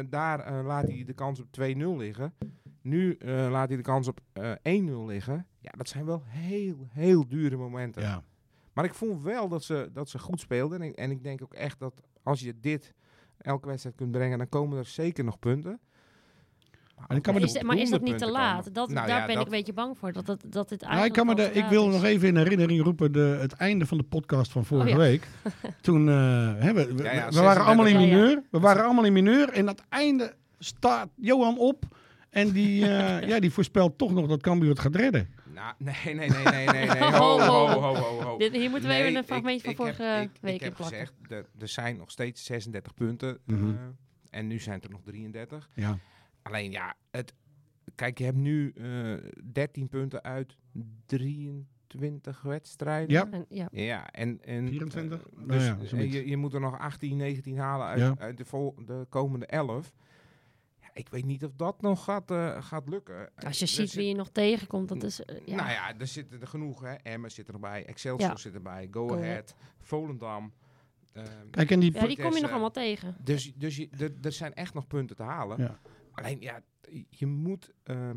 Daar 0.09 0.63
laat 0.63 0.87
hij 0.87 1.03
de 1.03 1.13
kans 1.13 1.39
op 1.39 1.47
2-0 1.51 1.97
liggen. 1.97 2.33
Nu 2.81 3.13
eh, 3.15 3.47
laat 3.51 3.67
hij 3.67 3.77
de 3.77 3.83
kans 3.83 4.07
op 4.07 4.19
eh 4.33 4.51
1-0 4.63 5.05
liggen. 5.05 5.47
Ja, 5.59 5.71
dat 5.77 5.87
zijn 5.89 6.05
wel 6.05 6.23
heel, 6.25 6.87
heel 6.89 7.27
dure 7.27 7.57
momenten. 7.57 8.01
Ja. 8.01 8.23
Maar 8.81 8.89
ik 8.89 8.95
vond 8.95 9.21
wel 9.23 9.47
dat 9.47 9.63
ze, 9.63 9.89
dat 9.93 10.09
ze 10.09 10.19
goed 10.19 10.39
speelden. 10.39 10.81
En 10.81 10.87
ik, 10.87 10.95
en 10.95 11.11
ik 11.11 11.23
denk 11.23 11.41
ook 11.43 11.53
echt 11.53 11.79
dat 11.79 12.01
als 12.23 12.39
je 12.39 12.53
dit 12.61 12.93
elke 13.37 13.67
wedstrijd 13.67 13.95
kunt 13.95 14.11
brengen, 14.11 14.37
dan 14.37 14.49
komen 14.49 14.77
er 14.77 14.85
zeker 14.85 15.23
nog 15.23 15.39
punten. 15.39 15.79
Ik 17.07 17.21
kan 17.21 17.33
Maar 17.33 17.43
is, 17.43 17.61
maar 17.61 17.77
is 17.77 17.89
dat 17.89 18.01
niet 18.01 18.17
te 18.17 18.31
laat? 18.31 18.73
Dat, 18.73 18.89
Nou 18.89 19.07
daar 19.07 19.19
ja, 19.19 19.25
ben 19.25 19.35
dat- 19.35 19.45
ik 19.45 19.51
een 19.51 19.57
beetje 19.57 19.73
bang 19.73 19.97
voor. 19.97 20.11
Dat, 20.11 20.25
dat, 20.25 20.43
dat 20.49 20.69
dit 20.69 20.81
Nou, 20.81 20.93
ik, 20.93 20.99
eigenlijk 20.99 21.13
kan 21.13 21.25
me 21.25 21.35
de, 21.35 21.51
te 21.51 21.59
ik 21.59 21.65
wil 21.65 21.87
is. 21.87 21.93
nog 21.93 22.03
even 22.03 22.27
in 22.27 22.37
herinnering 22.37 22.81
roepen 22.83 23.11
de, 23.11 23.37
het 23.39 23.53
einde 23.53 23.85
van 23.85 23.97
de 23.97 24.03
podcast 24.03 24.51
van 24.51 24.65
vorige 24.65 24.87
Oh, 24.87 24.93
ja. 24.93 24.99
week. 24.99 25.27
Toen 25.81 26.09
eh, 26.09 26.15
hè, 26.57 26.73
we, 26.73 26.93
we, 26.95 27.03
Ja, 27.03 27.11
ja, 27.13 27.29
we 27.29 27.41
waren 27.41 27.65
allemaal 27.65 27.85
in 27.85 27.91
36. 27.91 27.91
Ja, 27.91 27.99
ja. 28.01 28.07
mineur. 28.15 28.43
We 28.51 28.59
waren 28.59 28.83
allemaal 28.83 29.03
in 29.05 29.13
mineur. 29.13 29.49
En 29.49 29.59
aan 29.59 29.75
het 29.75 29.83
einde 29.89 30.33
staat 30.59 31.07
Johan 31.15 31.57
op. 31.57 31.83
En 32.29 32.51
die, 32.51 32.87
eh, 32.87 33.27
ja, 33.29 33.39
die 33.39 33.51
voorspelt 33.51 33.97
toch 33.97 34.11
nog 34.13 34.27
dat 34.27 34.41
Cambuur 34.41 34.69
het 34.69 34.79
gaat 34.79 34.95
redden. 34.95 35.27
Nou, 35.53 35.73
nee, 35.77 35.95
nee, 36.03 36.29
nee, 36.29 36.43
nee, 36.43 36.65
nee, 36.65 36.85
nee. 36.87 37.01
Ho, 37.21 37.39
ho, 37.39 37.67
ho, 37.67 37.93
ho, 37.95 38.21
ho. 38.21 38.37
Dit- 38.37 38.51
hier 38.51 38.69
moeten 38.69 38.87
we 38.89 38.93
Nee, 38.95 39.03
even 39.03 39.15
een 39.15 39.21
ik- 39.21 39.27
fragmentje 39.27 39.61
van 39.61 39.71
ik 39.71 39.77
vorige 39.77 40.03
heb- 40.03 40.23
ik- 40.23 40.41
week 40.41 40.53
Ik 40.53 40.59
heb 40.61 40.69
inplakken. 40.69 40.97
gezegd, 40.99 41.31
er, 41.31 41.45
er 41.59 41.67
zijn 41.67 41.97
nog 41.97 42.11
steeds 42.11 42.43
36 42.45 42.93
punten. 42.93 43.39
Mhm. 43.45 43.69
eh, 43.69 43.75
en 44.29 44.47
nu 44.47 44.59
zijn 44.59 44.75
het 44.75 44.83
er 44.85 44.91
nog 44.91 45.01
33. 45.03 45.69
Ja. 45.73 45.97
Alleen 46.41 46.71
ja, 46.71 46.95
het, 47.11 47.33
kijk, 47.95 48.17
je 48.17 48.23
hebt 48.23 48.37
nu 48.37 48.71
eh 48.75 49.13
13 49.51 49.87
punten 49.87 50.23
uit 50.23 50.57
23 51.05 52.41
wedstrijden. 52.41 53.09
Ja. 53.09 53.27
En, 53.31 53.45
ja. 53.49 53.67
Ja, 53.71 54.11
en, 54.11 54.39
en 54.43 54.67
24? 54.67 55.19
eh, 55.21 55.25
Nou 55.35 55.47
dus 55.79 55.91
ja, 55.91 55.97
eh, 55.97 56.11
je, 56.13 56.27
je 56.27 56.37
moet 56.37 56.53
er 56.53 56.59
nog 56.59 56.79
18, 56.79 57.17
19 57.17 57.57
halen 57.57 57.87
uit, 57.87 57.99
Ja. 57.99 58.15
uit 58.17 58.37
de, 58.37 58.45
vol, 58.45 58.75
de 58.85 59.05
komende 59.09 59.45
11. 59.45 59.93
Ik 60.93 61.09
weet 61.09 61.25
niet 61.25 61.45
of 61.45 61.51
dat 61.55 61.81
nog 61.81 62.03
gaat, 62.03 62.31
eh, 62.31 62.61
gaat 62.63 62.89
lukken. 62.89 63.29
Als 63.35 63.57
je 63.57 63.61
Er 63.65 63.71
ziet 63.71 63.89
zit- 63.89 63.93
wie 63.93 64.07
je 64.07 64.15
nog 64.15 64.29
tegenkomt, 64.29 64.87
dat 64.87 65.03
is... 65.03 65.25
eh, 65.25 65.35
ja. 65.45 65.55
Nou 65.55 65.69
ja, 65.69 65.97
er 65.99 66.07
zitten 66.07 66.41
er 66.41 66.47
genoeg. 66.47 66.81
Hè. 66.81 66.93
Emmen 66.93 67.31
zit 67.31 67.47
erbij, 67.49 67.85
Excelsior 67.85 68.29
Ja. 68.29 68.35
zit 68.37 68.53
erbij, 68.53 68.87
Go, 68.91 69.07
Go 69.07 69.13
Ahead, 69.15 69.29
Ahead. 69.29 69.55
Volendam. 69.79 70.53
ehm, 71.13 71.25
Kijk, 71.51 71.71
en 71.71 71.79
die, 71.79 71.93
ja, 71.93 72.07
die 72.07 72.21
kom 72.21 72.33
je 72.35 72.41
nog 72.41 72.51
allemaal 72.51 72.71
tegen. 72.71 73.15
dus 73.23 73.53
dus 73.55 73.75
je, 73.75 73.89
er, 73.99 74.11
er 74.21 74.31
zijn 74.31 74.53
echt 74.53 74.73
nog 74.73 74.87
punten 74.87 75.15
te 75.15 75.23
halen. 75.23 75.57
Ja. 75.57 75.79
Alleen 76.11 76.41
ja, 76.41 76.61
je 77.09 77.25
moet. 77.25 77.71
eh 77.83 78.09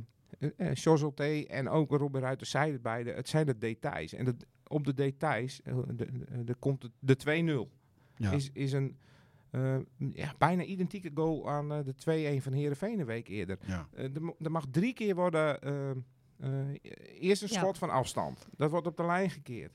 uh, 1.19 1.51
en 1.51 1.69
ook 1.69 1.91
Robin 1.91 2.21
Ruiter 2.21 2.47
zeiden 2.47 2.73
het 2.75 2.83
beide. 2.83 3.13
Het 3.13 3.29
zijn 3.29 3.47
de 3.47 3.59
details. 3.59 4.13
En 4.15 4.25
de, 4.25 4.37
op 4.67 4.85
de 4.85 4.95
details 4.95 5.61
de, 5.65 5.95
de, 5.95 6.45
de 6.45 6.55
komt 6.55 6.83
het, 6.83 6.93
de 6.99 7.67
2-0. 7.69 7.73
Ja. 8.17 8.31
Is, 8.31 8.51
is 8.53 8.73
een 8.73 8.99
eh, 9.55 9.77
ja, 10.13 10.35
bijna 10.39 10.63
identieke 10.63 11.11
goal 11.15 11.51
aan 11.51 11.73
eh, 11.73 11.79
de 11.85 12.39
2-1 12.41 12.43
van 12.43 12.53
Heerenveen 12.53 12.99
een 13.01 13.07
week 13.07 13.29
eerder. 13.29 13.59
Ja. 13.67 13.89
Eh, 13.95 14.05
er, 14.41 14.51
mag 14.51 14.65
drie 14.71 14.93
keer 14.93 15.15
worden. 15.15 15.61
eh, 15.63 15.91
eh, 15.91 16.77
eerst 17.21 17.43
een 17.43 17.49
Ja. 17.53 17.59
schot 17.59 17.79
van 17.79 17.91
afstand. 17.91 18.49
Dat 18.57 18.71
wordt 18.71 18.87
op 18.87 18.97
de 18.97 19.05
lijn 19.05 19.31
gekeerd. 19.31 19.73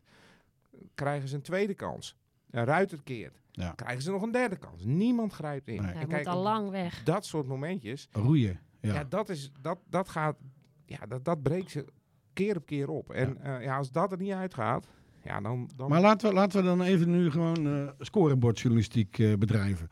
Krijgen 0.93 1.27
ze 1.29 1.35
een 1.35 1.41
tweede 1.41 1.73
kans. 1.73 2.17
Een 2.49 2.65
ruiter 2.65 3.03
keert. 3.03 3.41
Ja. 3.51 3.71
Krijgen 3.71 4.01
ze 4.03 4.11
nog 4.11 4.21
een 4.21 4.31
derde 4.31 4.57
kans. 4.57 4.83
Niemand 4.85 5.33
grijpt 5.33 5.67
in. 5.67 5.75
Nee. 5.75 5.83
Hij 5.85 5.93
En 5.93 5.99
moet 5.99 6.09
kijk, 6.09 6.27
al 6.27 6.41
lang 6.41 6.69
weg. 6.69 7.03
dat 7.03 7.25
soort 7.25 7.47
momentjes. 7.47 8.07
roeien. 8.11 8.59
Ja, 8.81 8.93
Ja. 8.93 9.03
dat, 9.03 9.29
is, 9.29 9.51
dat, 9.61 9.79
dat 9.89 10.09
gaat. 10.09 10.37
Ja, 10.85 11.05
dat, 11.05 11.25
dat 11.25 11.41
breekt 11.43 11.71
ze 11.71 11.85
keer 12.33 12.55
op 12.57 12.65
keer 12.65 12.89
op. 12.89 13.11
En 13.11 13.37
ja. 13.43 13.59
ja, 13.59 13.77
als 13.77 13.91
dat 13.91 14.11
er 14.11 14.17
niet 14.17 14.31
uitgaat, 14.31 14.87
ja, 15.23 15.41
dan... 15.41 15.69
dan... 15.75 15.89
Maar 15.89 16.01
laten 16.01 16.29
we, 16.29 16.35
laten 16.35 16.59
we 16.59 16.65
dan 16.65 16.81
even 16.81 17.11
nu 17.11 17.31
gewoon 17.31 17.67
uh, 17.67 17.89
scorebordjournalistiek 17.99 19.17
uh, 19.17 19.35
bedrijven. 19.35 19.89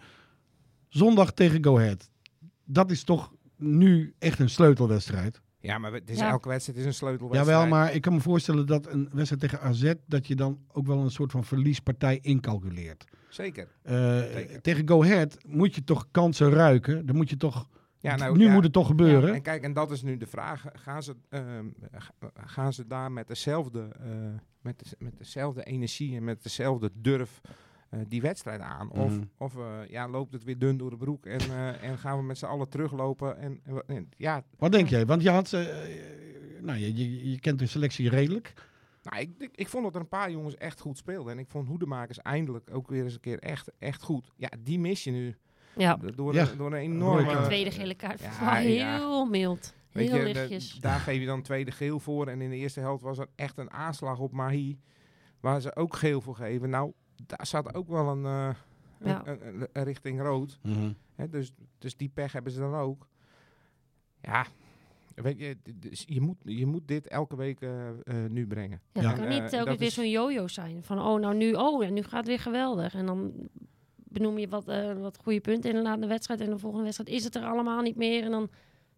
Zondag 0.88 1.32
tegen 1.32 1.64
Go 1.64 1.78
Ahead. 1.78 2.10
Dat 2.66 2.92
is 2.92 3.04
toch 3.04 3.34
nu 3.56 4.14
echt 4.20 4.40
een 4.40 4.50
sleutelwedstrijd? 4.50 5.42
Ja, 5.60 5.78
maar 5.78 5.94
het 5.94 6.10
is, 6.10 6.18
ja. 6.18 6.30
elke 6.30 6.50
wedstrijd 6.50 6.80
is 6.80 6.86
een 6.86 6.94
sleutelwedstrijd. 6.94 7.60
Jawel, 7.60 7.68
maar 7.68 7.94
ik 7.94 8.02
kan 8.02 8.14
me 8.14 8.20
voorstellen 8.20 8.66
dat 8.66 8.88
een 8.88 9.10
wedstrijd 9.12 9.42
tegen 9.42 9.62
AZ... 9.62 9.94
dat 10.06 10.28
je 10.28 10.36
dan 10.36 10.60
ook 10.72 10.88
wel 10.88 11.00
een 11.00 11.12
soort 11.12 11.32
van 11.32 11.44
verliespartij 11.44 12.20
incalculeert. 12.22 13.06
Zeker. 13.30 13.68
Uh, 13.84 14.20
Zeker. 14.20 14.62
Tegen 14.62 14.88
Go 14.88 15.04
Ahead 15.04 15.38
moet 15.46 15.76
je 15.76 15.84
toch 15.84 16.08
kansen 16.12 16.50
ruiken. 16.50 17.06
Dan 17.06 17.16
moet 17.16 17.30
je 17.30 17.38
toch... 17.38 17.68
Ja, 18.08 18.16
nou, 18.16 18.38
nu 18.38 18.46
ja, 18.46 18.54
moet 18.54 18.64
het 18.64 18.74
toch 18.74 18.88
gebeuren. 18.88 19.30
Ja, 19.30 19.36
en 19.36 19.42
kijk, 19.42 19.64
en 19.64 19.74
dat 19.74 19.92
is 19.92 20.02
nu 20.02 20.18
de 20.18 20.28
vraag. 20.28 20.66
Gaan 20.74 21.04
ze, 21.04 21.16
uh, 21.30 21.42
gaan 22.34 22.74
ze 22.74 22.88
daar 22.88 23.12
met 23.12 23.28
dezelfde, 23.28 23.88
uh, 24.02 24.08
met, 24.62 24.80
de, 24.80 24.86
met 25.00 25.18
dezelfde 25.18 25.64
energie 25.64 26.16
en 26.16 26.24
met 26.24 26.44
dezelfde 26.44 26.92
durf 26.94 27.42
uh, 27.92 28.00
die 28.08 28.22
wedstrijd 28.22 28.62
aan? 28.62 28.92
Of, 28.92 29.12
Mhm. 29.12 29.24
of 29.38 29.56
ja, 29.88 30.08
loopt 30.08 30.34
het 30.34 30.44
weer 30.44 30.58
dun 30.58 30.78
door 30.78 30.90
de 30.90 30.98
broek 30.98 31.26
en, 31.26 31.40
en 31.82 31.98
gaan 31.98 32.18
we 32.18 32.24
met 32.24 32.38
z'n 32.38 32.46
allen 32.46 32.70
teruglopen? 32.70 33.38
En, 33.38 33.62
en, 33.88 34.10
ja. 34.18 34.44
Wat 34.58 34.72
denk 34.72 34.88
jij? 34.90 35.06
Want 35.06 35.22
je 35.22 35.30
had, 35.30 35.52
nou, 36.62 36.80
je, 36.80 36.96
je, 36.96 37.30
je 37.32 37.40
kent 37.40 37.60
de 37.60 37.68
selectie 37.68 38.10
redelijk. 38.10 38.54
Nou, 39.04 39.22
ik, 39.22 39.30
ik, 39.38 39.50
ik, 39.56 39.68
vond 39.68 39.84
dat 39.84 39.96
er 39.96 40.02
een 40.02 40.08
paar 40.08 40.32
jongens 40.32 40.56
echt 40.56 40.80
goed 40.80 40.98
speelden. 40.98 41.34
En 41.34 41.40
ik 41.40 41.50
vond 41.50 41.68
Hoedemakers 41.68 42.22
eindelijk 42.22 42.70
ook 42.72 42.88
weer 42.88 43.04
eens 43.04 43.14
een 43.14 43.20
keer 43.20 43.40
echt, 43.40 43.72
echt 43.80 44.02
goed. 44.02 44.32
Ja, 44.36 44.50
die 44.60 44.80
mis 44.80 45.04
je 45.04 45.12
nu. 45.12 45.36
Ja. 45.78 46.00
Door, 46.16 46.34
ja. 46.34 46.50
Een, 46.52 46.58
door 46.58 46.68
een 46.68 46.80
enorme... 46.80 47.38
De 47.38 47.44
tweede 47.44 47.72
gele 47.72 47.96
kaart. 47.96 48.22
Ja, 48.22 48.54
heel 48.56 49.26
mild. 49.26 49.76
Heel 49.92 50.16
je, 50.16 50.24
lichtjes. 50.24 50.74
De, 50.74 50.80
daar 50.80 51.00
geef 51.00 51.20
je 51.20 51.26
dan 51.26 51.42
tweede 51.42 51.72
geel 51.72 52.00
voor. 52.00 52.28
En 52.28 52.42
in 52.42 52.50
de 52.50 52.56
eerste 52.56 52.80
helft 52.80 53.04
was 53.04 53.18
er 53.18 53.28
echt 53.36 53.58
een 53.58 53.72
aanslag 53.72 54.20
op 54.20 54.32
Mahi. 54.32 54.80
Waar 55.40 55.62
ze 55.62 55.76
ook 55.76 55.96
geel 55.96 56.22
voor 56.22 56.36
geven. 56.36 56.70
Nou, 56.70 56.92
daar 57.26 57.46
zat 57.46 57.74
ook 57.74 57.88
wel 57.88 58.08
een, 58.08 58.24
uh, 58.24 58.50
ja. 59.04 59.22
een, 59.26 59.48
een, 59.48 59.68
een 59.74 59.84
richting 59.84 60.22
rood. 60.22 60.60
Mm 60.62 60.74
-hmm. 60.74 60.96
He, 61.16 61.30
dus, 61.30 61.52
dus 61.78 61.98
die 61.98 62.10
pech 62.10 62.32
hebben 62.32 62.52
ze 62.52 62.60
dan 62.60 62.76
ook. 62.76 63.08
Ja, 64.22 64.46
Weet 65.24 65.40
je, 65.40 65.58
dus 65.76 66.04
je, 66.08 66.22
moet, 66.22 66.38
je 66.44 66.66
moet 66.66 66.88
dit 66.88 67.08
elke 67.08 67.36
week 67.36 67.62
uh, 67.62 67.70
uh, 68.04 68.16
nu 68.30 68.48
brengen. 68.48 68.82
Ja, 68.94 69.02
het 69.02 69.20
kan 69.20 69.28
niet 69.28 69.54
elke 69.54 69.78
weer 69.78 69.88
is... 69.88 69.94
zo'n 69.94 70.10
jojo 70.10 70.48
zijn. 70.48 70.84
Van, 70.84 71.00
oh, 71.02 71.20
nou 71.20 71.36
nu, 71.36 71.54
oh, 71.54 71.84
ja, 71.84 71.90
nu 71.90 72.02
gaat 72.02 72.12
het 72.12 72.28
weer 72.28 72.40
geweldig. 72.40 72.94
En 72.94 73.06
dan 73.06 73.34
benoem 74.10 74.38
je 74.38 74.48
wat, 74.48 74.70
uh, 74.70 74.94
wat 74.94 75.18
goede 75.24 75.40
punten 75.40 75.86
in 75.86 76.02
de 76.02 76.08
wedstrijd. 76.08 76.42
En 76.42 76.50
de 76.50 76.58
volgende 76.58 76.84
wedstrijd 76.84 77.10
is 77.10 77.24
het 77.24 77.36
er 77.36 77.44
allemaal 77.44 77.82
niet 77.82 77.96
meer. 77.96 78.24
En 78.24 78.32
dan 78.32 78.50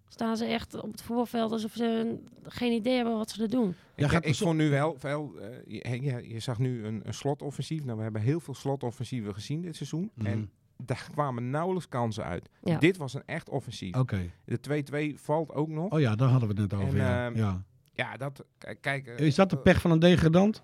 staan 0.07 0.37
ze 0.37 0.45
echt 0.45 0.81
op 0.81 0.91
het 0.91 1.01
voetbalveld 1.01 1.51
alsof 1.51 1.71
ze 1.71 2.17
geen 2.43 2.71
idee 2.71 2.95
hebben 2.95 3.17
wat 3.17 3.29
ze 3.29 3.41
er 3.41 3.49
doen. 3.49 3.75
Ja, 3.95 4.11
ik, 4.11 4.25
ik 4.25 4.35
vond 4.35 4.57
nu 4.57 4.69
wel, 4.69 4.97
wel 5.01 5.35
je, 5.67 6.01
je, 6.01 6.29
je, 6.29 6.39
zag 6.39 6.59
nu 6.59 6.85
een, 6.85 7.01
een 7.03 7.13
slotoffensief. 7.13 7.83
Nou, 7.83 7.97
we 7.97 8.03
hebben 8.03 8.21
heel 8.21 8.39
veel 8.39 8.53
slotoffensieven 8.53 9.33
gezien 9.33 9.61
dit 9.61 9.75
seizoen. 9.75 10.11
Mhm. 10.13 10.27
Mm. 10.27 10.33
En 10.33 10.51
daar 10.85 11.07
kwamen 11.11 11.49
nauwelijks 11.49 11.87
kansen 11.87 12.23
uit. 12.23 12.49
Ja. 12.63 12.77
Dit 12.77 12.97
was 12.97 13.13
een 13.13 13.23
echt 13.25 13.49
offensief. 13.49 13.95
Oké. 13.95 14.31
Okay. 14.45 14.83
De 14.83 15.13
2-2 15.15 15.19
valt 15.19 15.53
ook 15.53 15.67
nog. 15.67 15.91
Oh 15.91 15.99
ja, 15.99 16.15
daar 16.15 16.29
hadden 16.29 16.55
we 16.55 16.61
het 16.61 16.71
net 16.71 16.81
over. 16.81 16.99
En, 16.99 17.05
ja. 17.05 17.29
Uh, 17.29 17.35
ja. 17.35 17.63
ja, 17.93 18.17
dat... 18.17 18.45
Kijk... 18.81 19.07
Uh, 19.07 19.19
is 19.19 19.35
dat 19.35 19.49
de 19.49 19.57
pech 19.57 19.81
van 19.81 19.91
een 19.91 19.99
degradant? 19.99 20.63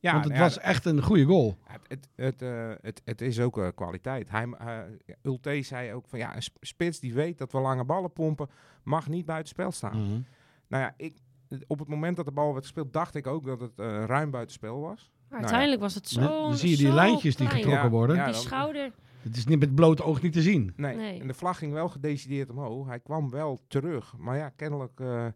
Ja, 0.00 0.12
Want 0.12 0.24
het 0.24 0.34
ja, 0.34 0.40
was 0.40 0.58
echt 0.58 0.84
een 0.84 1.02
goede 1.02 1.24
goal. 1.24 1.58
Het, 1.64 1.80
het, 1.88 2.08
het, 2.14 2.42
uh, 2.42 2.70
het, 2.80 3.02
het 3.04 3.20
is 3.20 3.40
ook 3.40 3.58
uh, 3.58 3.68
kwaliteit. 3.74 4.30
Hij, 4.30 4.46
uh, 4.46 4.78
Ulte 5.22 5.62
zei 5.62 5.92
ook 5.92 6.08
van 6.08 6.18
ja, 6.18 6.36
een 6.36 6.42
spits 6.60 7.00
die 7.00 7.14
weet 7.14 7.38
dat 7.38 7.52
we 7.52 7.58
lange 7.58 7.84
ballen 7.84 8.12
pompen, 8.12 8.48
mag 8.82 9.08
niet 9.08 9.26
buiten 9.26 9.48
spel 9.48 9.72
staan. 9.72 9.96
Mm 9.96 10.08
-hmm. 10.08 10.24
Nou 10.68 10.82
ja, 10.82 10.94
ik, 10.96 11.16
op 11.66 11.78
het 11.78 11.88
moment 11.88 12.16
dat 12.16 12.24
de 12.24 12.32
bal 12.32 12.52
werd 12.52 12.64
gespeeld, 12.64 12.92
dacht 12.92 13.14
ik 13.14 13.26
ook 13.26 13.46
dat 13.46 13.60
het 13.60 13.72
ruim 14.06 14.30
buiten 14.30 14.54
spel 14.54 14.80
was. 14.80 15.10
Maar 15.28 15.38
uiteindelijk 15.38 15.80
nou 15.80 15.92
ja. 15.92 15.94
was 15.94 15.94
het 15.94 16.08
zo. 16.08 16.48
Dan 16.48 16.56
zie 16.56 16.70
je 16.70 16.76
die 16.76 16.92
lijntjes 16.92 17.36
die 17.36 17.46
getrokken 17.46 17.90
worden. 17.90 18.16
Ja, 18.16 18.26
die 18.26 18.34
schouder. 18.34 18.92
Het 19.22 19.36
is 19.36 19.46
niet 19.46 19.58
met 19.58 19.74
blote 19.74 20.02
oog 20.02 20.22
niet 20.22 20.32
te 20.32 20.42
zien. 20.42 20.72
Nee. 20.76 20.96
nee. 20.96 21.20
En 21.20 21.26
de 21.26 21.34
vlag 21.34 21.58
ging 21.58 21.72
wel 21.72 21.88
gedecideerd 21.88 22.50
omhoog. 22.50 22.86
Hij 22.86 23.00
kwam 23.00 23.30
wel 23.30 23.60
terug. 23.68 24.14
Maar 24.18 24.36
ja, 24.36 24.48
kennelijk 24.48 25.00
uh, 25.00 25.26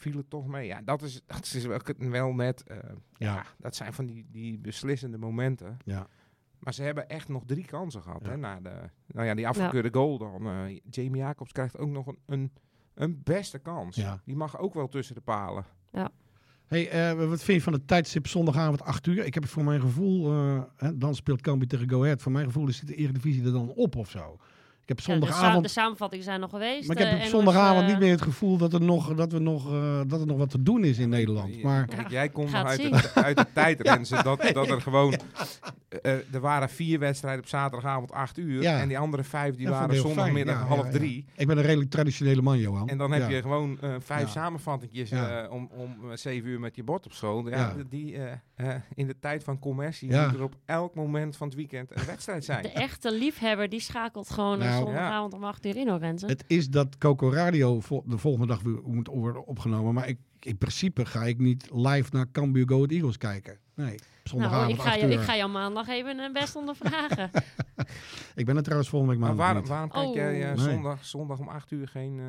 viel 0.00 0.16
het 0.16 0.30
toch 0.30 0.46
mee. 0.46 0.66
Ja, 0.66 0.82
dat 0.82 1.02
is, 1.02 1.22
dat 1.26 1.52
is 1.54 1.64
wel, 1.64 1.80
wel 1.96 2.32
net... 2.32 2.64
Uh, 2.70 2.76
ja. 3.16 3.34
ja. 3.34 3.44
dat 3.58 3.74
zijn 3.76 3.92
van 3.92 4.06
die, 4.06 4.26
die 4.30 4.58
beslissende 4.58 5.18
momenten. 5.18 5.78
Ja. 5.84 6.06
Maar 6.58 6.74
ze 6.74 6.82
hebben 6.82 7.08
echt 7.08 7.28
nog 7.28 7.42
drie 7.46 7.64
kansen 7.64 8.02
gehad. 8.02 8.20
Ja. 8.24 8.30
Hè, 8.30 8.36
na 8.36 8.60
de, 8.60 8.90
nou 9.06 9.26
ja, 9.26 9.34
die 9.34 9.48
afgekeurde 9.48 9.88
ja. 9.92 10.00
goal 10.00 10.18
dan. 10.18 10.46
Uh, 10.46 10.78
Jamie 10.90 11.20
Jacobs 11.20 11.52
krijgt 11.52 11.78
ook 11.78 11.90
nog 11.90 12.06
een, 12.06 12.18
een, 12.26 12.52
een 12.94 13.20
beste 13.24 13.58
kans. 13.58 13.96
Ja. 13.96 14.20
Die 14.24 14.36
mag 14.36 14.58
ook 14.58 14.74
wel 14.74 14.88
tussen 14.88 15.14
de 15.14 15.20
palen. 15.20 15.64
Ja. 15.92 16.10
Hey, 16.66 17.12
uh, 17.12 17.28
wat 17.28 17.42
vind 17.42 17.58
je 17.58 17.62
van 17.64 17.72
het 17.72 17.86
tijdstip 17.86 18.26
zondagavond 18.26 18.82
8 18.82 19.06
uur? 19.06 19.24
Ik 19.24 19.34
heb 19.34 19.42
het 19.42 19.52
voor 19.52 19.64
mijn 19.64 19.80
gevoel, 19.80 20.32
uh, 20.32 20.62
hè, 20.76 20.98
dan 20.98 21.14
speelt 21.14 21.40
Cambuur 21.40 21.68
tegen 21.68 21.90
Go 21.90 22.02
Ahead. 22.02 22.22
Voor 22.22 22.32
mijn 22.32 22.46
gevoel 22.46 22.68
is 22.68 22.80
de 22.80 22.94
Eredivisie 22.94 23.44
er 23.44 23.52
dan 23.52 23.68
op 23.68 23.96
of 23.96 24.10
zo. 24.10 24.38
Ik 24.90 24.96
heb 24.96 25.04
zondagavond... 25.04 25.54
Ja, 25.54 25.60
de, 25.60 25.68
sa 25.68 25.74
de, 25.74 25.80
samenvattingen 25.80 26.24
zijn 26.24 26.40
nog 26.40 26.50
geweest. 26.50 26.88
Maar 26.88 27.00
ik 27.00 27.06
heb 27.06 27.20
op 27.20 27.26
zondagavond 27.26 27.86
niet 27.86 27.98
meer 27.98 28.10
het 28.10 28.22
gevoel 28.22 28.56
dat 28.56 28.72
er 28.72 28.80
nog, 28.80 29.14
dat 29.14 29.32
we 29.32 29.38
nog, 29.38 29.72
uh, 29.72 30.00
dat 30.06 30.20
er 30.20 30.26
nog 30.26 30.38
wat 30.38 30.50
te 30.50 30.62
doen 30.62 30.84
is 30.84 30.98
in 30.98 31.08
Nederland. 31.08 31.62
Maar... 31.62 31.86
Kijk, 31.86 32.10
jij 32.10 32.28
komt 32.28 32.52
nog 32.52 32.64
uit 32.64 32.80
de, 32.80 33.10
uit 33.14 33.36
de 33.36 33.46
tijdrensen 33.54 34.16
ja, 34.16 34.22
dat, 34.22 34.50
dat 34.52 34.70
er 34.70 34.80
gewoon... 34.80 35.14
Uh, 36.02 36.12
er 36.12 36.40
waren 36.40 36.68
vier 36.68 36.98
wedstrijden 36.98 37.40
op 37.40 37.48
zaterdagavond 37.48 38.12
8 38.12 38.38
uur. 38.38 38.62
Ja. 38.62 38.80
En 38.80 38.88
die 38.88 38.98
andere 38.98 39.24
vijf 39.24 39.56
die 39.56 39.68
waren 39.68 39.96
zondagmiddag 39.96 40.58
ja, 40.58 40.66
half 40.66 40.90
drie. 40.90 41.24
Ik 41.36 41.46
ben 41.46 41.58
een 41.58 41.64
redelijk 41.64 41.90
traditionele 41.90 42.42
man, 42.42 42.58
Johan. 42.58 42.88
En 42.88 42.98
dan 42.98 43.12
heb 43.12 43.30
je 43.30 43.40
gewoon 43.40 43.78
uh, 43.84 43.94
vijf 43.98 44.28
samenvattingjes 44.28 45.12
uh, 45.12 45.44
om, 45.50 45.70
om 45.72 46.16
zeven 46.16 46.48
uur 46.48 46.60
met 46.60 46.76
je 46.76 46.82
bord 46.82 47.06
op 47.06 47.12
school. 47.12 47.48
Ja, 47.48 47.74
Die 47.88 48.16
uh, 48.60 48.74
in 48.94 49.06
de 49.06 49.18
tijd 49.18 49.44
van 49.44 49.58
commercie 49.58 50.08
moet 50.08 50.34
er 50.34 50.42
op 50.42 50.56
elk 50.64 50.94
moment 50.94 51.36
van 51.36 51.46
het 51.46 51.56
weekend 51.56 51.90
een 51.90 52.06
wedstrijd 52.06 52.44
zijn. 52.44 52.62
De 52.72 52.72
echte 52.72 53.12
liefhebber 53.12 53.68
die 53.68 53.80
schakelt 53.80 54.30
gewoon 54.30 54.58
nou, 54.58 54.84
zondagavond 54.84 55.32
om 55.32 55.44
8 55.44 55.66
uur 55.66 55.76
in, 55.76 55.88
hoor, 55.88 55.98
Renze. 55.98 56.26
Het 56.26 56.44
is 56.46 56.68
dat 56.68 56.98
Coco 56.98 57.30
Radio 57.30 57.80
vol 57.80 58.02
de 58.06 58.18
volgende 58.18 58.46
dag 58.46 58.62
weer 58.62 58.80
moet 58.84 59.08
worden 59.08 59.46
opgenomen. 59.46 59.94
Maar 59.94 60.08
ik, 60.08 60.18
in 60.40 60.58
principe 60.58 61.06
ga 61.06 61.24
ik 61.24 61.38
niet 61.38 61.68
live 61.72 62.08
naar 62.12 62.26
Cambuur 62.32 62.68
Go 62.68 62.74
Ahead 62.74 62.90
Eagles 62.90 63.16
kijken. 63.16 63.58
Nee, 63.74 63.98
zondagavond 64.24 64.76
nou, 64.76 64.78
ik, 64.78 64.80
ga 64.80 65.06
je, 65.06 65.12
ik 65.12 65.20
ga 65.20 65.36
jou 65.36 65.50
maandag 65.50 65.88
even 65.88 66.18
een 66.18 66.32
best 66.32 66.56
ondervragen. 66.56 67.30
ik 68.34 68.46
ben 68.46 68.56
er 68.56 68.62
trouwens 68.62 68.88
volgende 68.88 69.14
week 69.14 69.22
maandag 69.22 69.46
waarom, 69.46 69.66
waarom 69.66 69.90
kijk 69.90 70.06
oh. 70.06 70.14
jij 70.14 70.52
uh, 70.52 70.58
zondag, 70.58 71.04
zondag 71.04 71.38
om 71.38 71.48
8 71.48 71.70
uur 71.70 71.88
geen, 71.88 72.18
uh, 72.18 72.24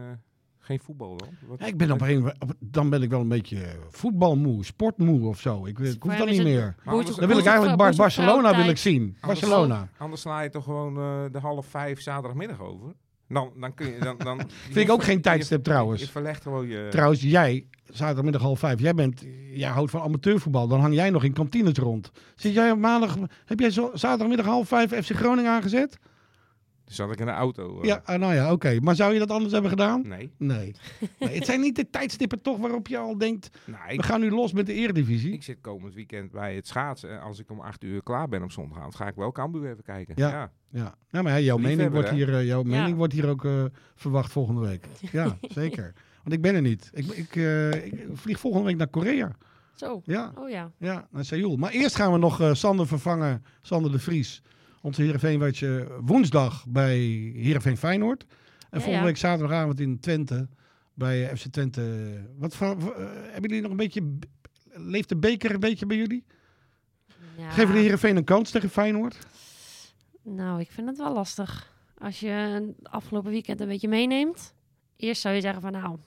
geen 0.62 0.80
voetbal 0.80 1.18
dan? 1.18 1.28
Wat, 1.48 1.60
ja, 1.60 1.66
ik 1.66 1.78
ben 1.78 1.92
op 1.92 2.02
een, 2.02 2.26
op, 2.26 2.54
dan 2.60 2.90
ben 2.90 3.02
ik 3.02 3.10
wel 3.10 3.20
een 3.20 3.28
beetje 3.28 3.58
voetbalmoe, 3.90 4.66
sportmoe 4.66 5.28
of 5.28 5.40
zo. 5.40 5.66
Ik, 5.66 5.80
ik 5.80 6.04
hoef 6.04 6.16
dat 6.16 6.30
niet 6.30 6.44
meer. 6.44 6.76
Anders, 6.86 7.16
dan 7.16 7.28
wil 7.28 7.38
ik 7.38 7.46
eigenlijk 7.46 7.78
Bar 7.78 7.96
Barcelona 7.96 8.56
wil 8.56 8.70
ik 8.70 8.78
zien. 8.78 9.18
Anders, 9.20 9.40
Barcelona. 9.40 9.90
Anders 9.98 10.22
sla 10.22 10.42
je 10.42 10.50
toch 10.50 10.64
gewoon 10.64 10.98
uh, 10.98 11.32
de 11.32 11.40
half 11.40 11.66
vijf 11.66 12.02
zaterdagmiddag 12.02 12.62
over. 12.62 12.94
Dan, 13.28 13.52
dan 13.60 13.74
kun 13.74 13.88
je... 13.88 14.00
Dan, 14.00 14.18
dan, 14.18 14.42
Vind 14.72 14.88
ik 14.88 14.92
ook 14.92 15.04
geen 15.04 15.22
tijdstip 15.22 15.64
trouwens. 15.64 16.02
Je 16.02 16.08
verlegt 16.08 16.44
gewoon 16.44 16.68
je... 16.68 16.88
Trouwens, 16.90 17.22
jij, 17.22 17.66
zaterdagmiddag 17.86 18.42
half 18.42 18.60
vijf, 18.60 18.80
jij, 18.80 18.94
bent, 18.94 19.26
jij 19.52 19.70
houdt 19.70 19.92
van 19.92 20.02
amateurvoetbal. 20.02 20.68
Dan 20.68 20.80
hang 20.80 20.94
jij 20.94 21.10
nog 21.10 21.24
in 21.24 21.34
kantines 21.34 21.78
rond. 21.78 22.12
Zit 22.36 22.54
jij 22.54 22.72
op 22.72 22.80
maandag... 22.80 23.18
Heb 23.46 23.60
jij 23.60 23.72
zo, 23.72 23.90
zaterdagmiddag 23.94 24.46
half 24.46 24.68
vijf 24.68 25.06
FC 25.06 25.16
Groningen 25.16 25.52
aangezet? 25.52 26.00
Zat 26.92 27.12
ik 27.12 27.20
in 27.20 27.26
de 27.26 27.32
auto. 27.32 27.78
Uh. 27.78 27.84
Ja, 27.84 28.02
uh, 28.10 28.16
nou 28.16 28.34
ja, 28.34 28.44
oké. 28.44 28.54
Okay. 28.54 28.78
Maar 28.78 28.96
zou 28.96 29.14
je 29.14 29.20
dat 29.20 29.32
anders 29.32 29.52
hebben 29.52 29.70
gedaan? 29.70 30.08
Nee. 30.08 30.32
Nee. 30.38 30.76
nee 31.20 31.36
het 31.36 31.46
zijn 31.46 31.62
niet 31.62 31.76
de 31.76 31.90
tijdstippen 31.90 32.42
toch 32.42 32.58
waarop 32.58 32.88
je 32.88 32.98
al 32.98 33.18
denkt... 33.18 33.50
Nou, 33.66 33.90
ik, 33.90 34.02
we 34.02 34.08
gaan 34.08 34.20
nu 34.20 34.32
los 34.32 34.54
met 34.54 34.66
de 34.66 34.74
eredivisie. 34.74 35.34
Ik 35.34 35.44
zit 35.44 35.58
komend 35.62 35.94
weekend 35.94 36.32
bij 36.32 36.56
het 36.56 36.68
schaatsen. 36.68 37.22
Als 37.22 37.40
ik 37.40 37.52
om 37.52 37.60
acht 37.60 37.84
uur 37.84 38.04
klaar 38.04 38.28
ben 38.28 38.44
op 38.44 38.52
zondagavond, 38.52 38.96
ga 38.96 39.08
ik 39.08 39.16
wel 39.16 39.32
Cambuur 39.32 39.72
even 39.72 39.84
kijken. 39.84 40.14
Ja. 40.18 40.30
Ja, 40.30 40.52
ja. 40.70 40.96
ja 41.10 41.22
maar 41.22 41.42
jouw 41.42 41.58
mening, 41.58 41.92
wordt 41.92 42.10
hier, 42.10 42.30
uh, 42.30 42.46
jouw 42.46 42.64
mening 42.64 42.90
ja. 42.90 42.96
wordt 42.96 43.14
hier 43.14 43.30
ook 43.30 43.44
uh, 43.44 43.64
verwacht 43.96 44.32
volgende 44.32 44.62
week. 44.62 44.86
Ja, 45.12 45.38
zeker. 45.42 45.94
Want 46.24 46.36
ik 46.36 46.42
ben 46.42 46.56
er 46.56 46.62
niet. 46.62 46.90
Ik, 46.94 47.06
ik, 47.06 47.36
uh, 47.36 47.86
ik 47.86 48.06
vlieg 48.14 48.40
volgende 48.40 48.66
week 48.68 48.78
naar 48.78 48.88
Korea. 48.88 49.32
Zo. 49.76 50.02
Ja. 50.06 50.32
Oh 50.36 50.50
ja. 50.50 50.72
Ja, 50.78 51.08
naar 51.12 51.26
Seoul. 51.26 51.56
Maar 51.56 51.72
eerst 51.72 51.96
gaan 51.96 52.12
we 52.12 52.18
nog 52.18 52.42
uh, 52.42 52.54
Sander 52.54 52.88
vervangen. 52.88 53.46
Sander 53.62 53.92
de 53.92 54.00
Vries. 54.00 54.42
Onze 54.82 55.02
Heerenveen 55.02 55.56
woensdag 56.02 56.66
bij 56.68 56.98
Heerenveen 57.36 57.78
Feyenoord. 57.78 58.26
En 58.70 58.80
ja, 58.80 58.80
volgende 58.80 59.06
week 59.08 59.18
zaterdagavond 59.18 59.80
in 59.80 60.00
Twente. 60.00 60.48
Bij 60.94 61.38
FC 61.38 61.48
Twente. 61.48 62.14
Wat 62.38 62.56
voor, 62.56 62.78
uh, 62.78 62.86
hebben 63.32 63.50
jullie 63.50 63.62
nog 63.62 63.72
een 63.72 63.78
beetje... 63.78 64.18
Leeft 64.74 65.10
de 65.10 65.18
beker 65.18 65.54
een 65.54 65.60
beetje 65.60 65.86
bij 65.86 65.98
jullie? 65.98 66.24
Geven 67.38 67.74
de 67.74 67.80
Heerenveen 67.80 68.18
een 68.18 68.24
kans 68.24 68.52
tegen 68.52 68.70
Feyenoord? 68.70 69.18
Nou, 70.24 70.60
ik 70.60 70.72
vind 70.72 70.88
het 70.88 70.98
wel 70.98 71.14
lastig. 71.14 71.74
Als 71.98 72.20
je 72.20 72.74
afgelopen 72.84 73.32
weekend 73.32 73.62
een 73.62 73.68
beetje 73.68 73.88
meeneemt. 73.88 74.54
Eerst 74.96 75.22
zou 75.22 75.36
je 75.36 75.42
zeggen 75.42 75.62
van 75.62 75.72
nou, 75.72 75.98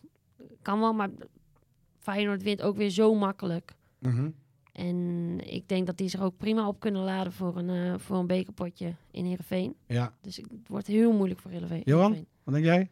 kan 0.62 0.80
wel, 0.80 0.92
maar 0.92 1.10
Feyenoord 1.98 2.42
wint 2.42 2.62
ook 2.62 2.76
weer 2.76 2.90
zo 2.90 3.14
makkelijk. 3.14 3.72
Mm 3.98 4.12
-hmm. 4.12 4.34
En 4.74 5.38
ik 5.52 5.68
denk 5.68 5.86
dat 5.86 5.96
die 5.98 6.08
zich 6.08 6.20
ook 6.20 6.36
prima 6.36 6.68
op 6.68 6.80
kunnen 6.80 7.02
laden 7.02 7.32
voor 7.32 7.56
een, 7.56 7.68
uh, 7.68 7.94
voor 7.98 8.16
een 8.16 8.26
bekerpotje 8.26 8.94
in 9.10 9.24
Heerenveen. 9.24 9.74
Ja. 9.86 10.12
Dus 10.20 10.36
het 10.36 10.46
wordt 10.66 10.86
heel 10.86 11.12
moeilijk 11.12 11.40
voor 11.40 11.50
Heerenveen. 11.50 11.82
Johan, 11.84 12.26
wat 12.44 12.54
denk 12.54 12.66
jij? 12.66 12.90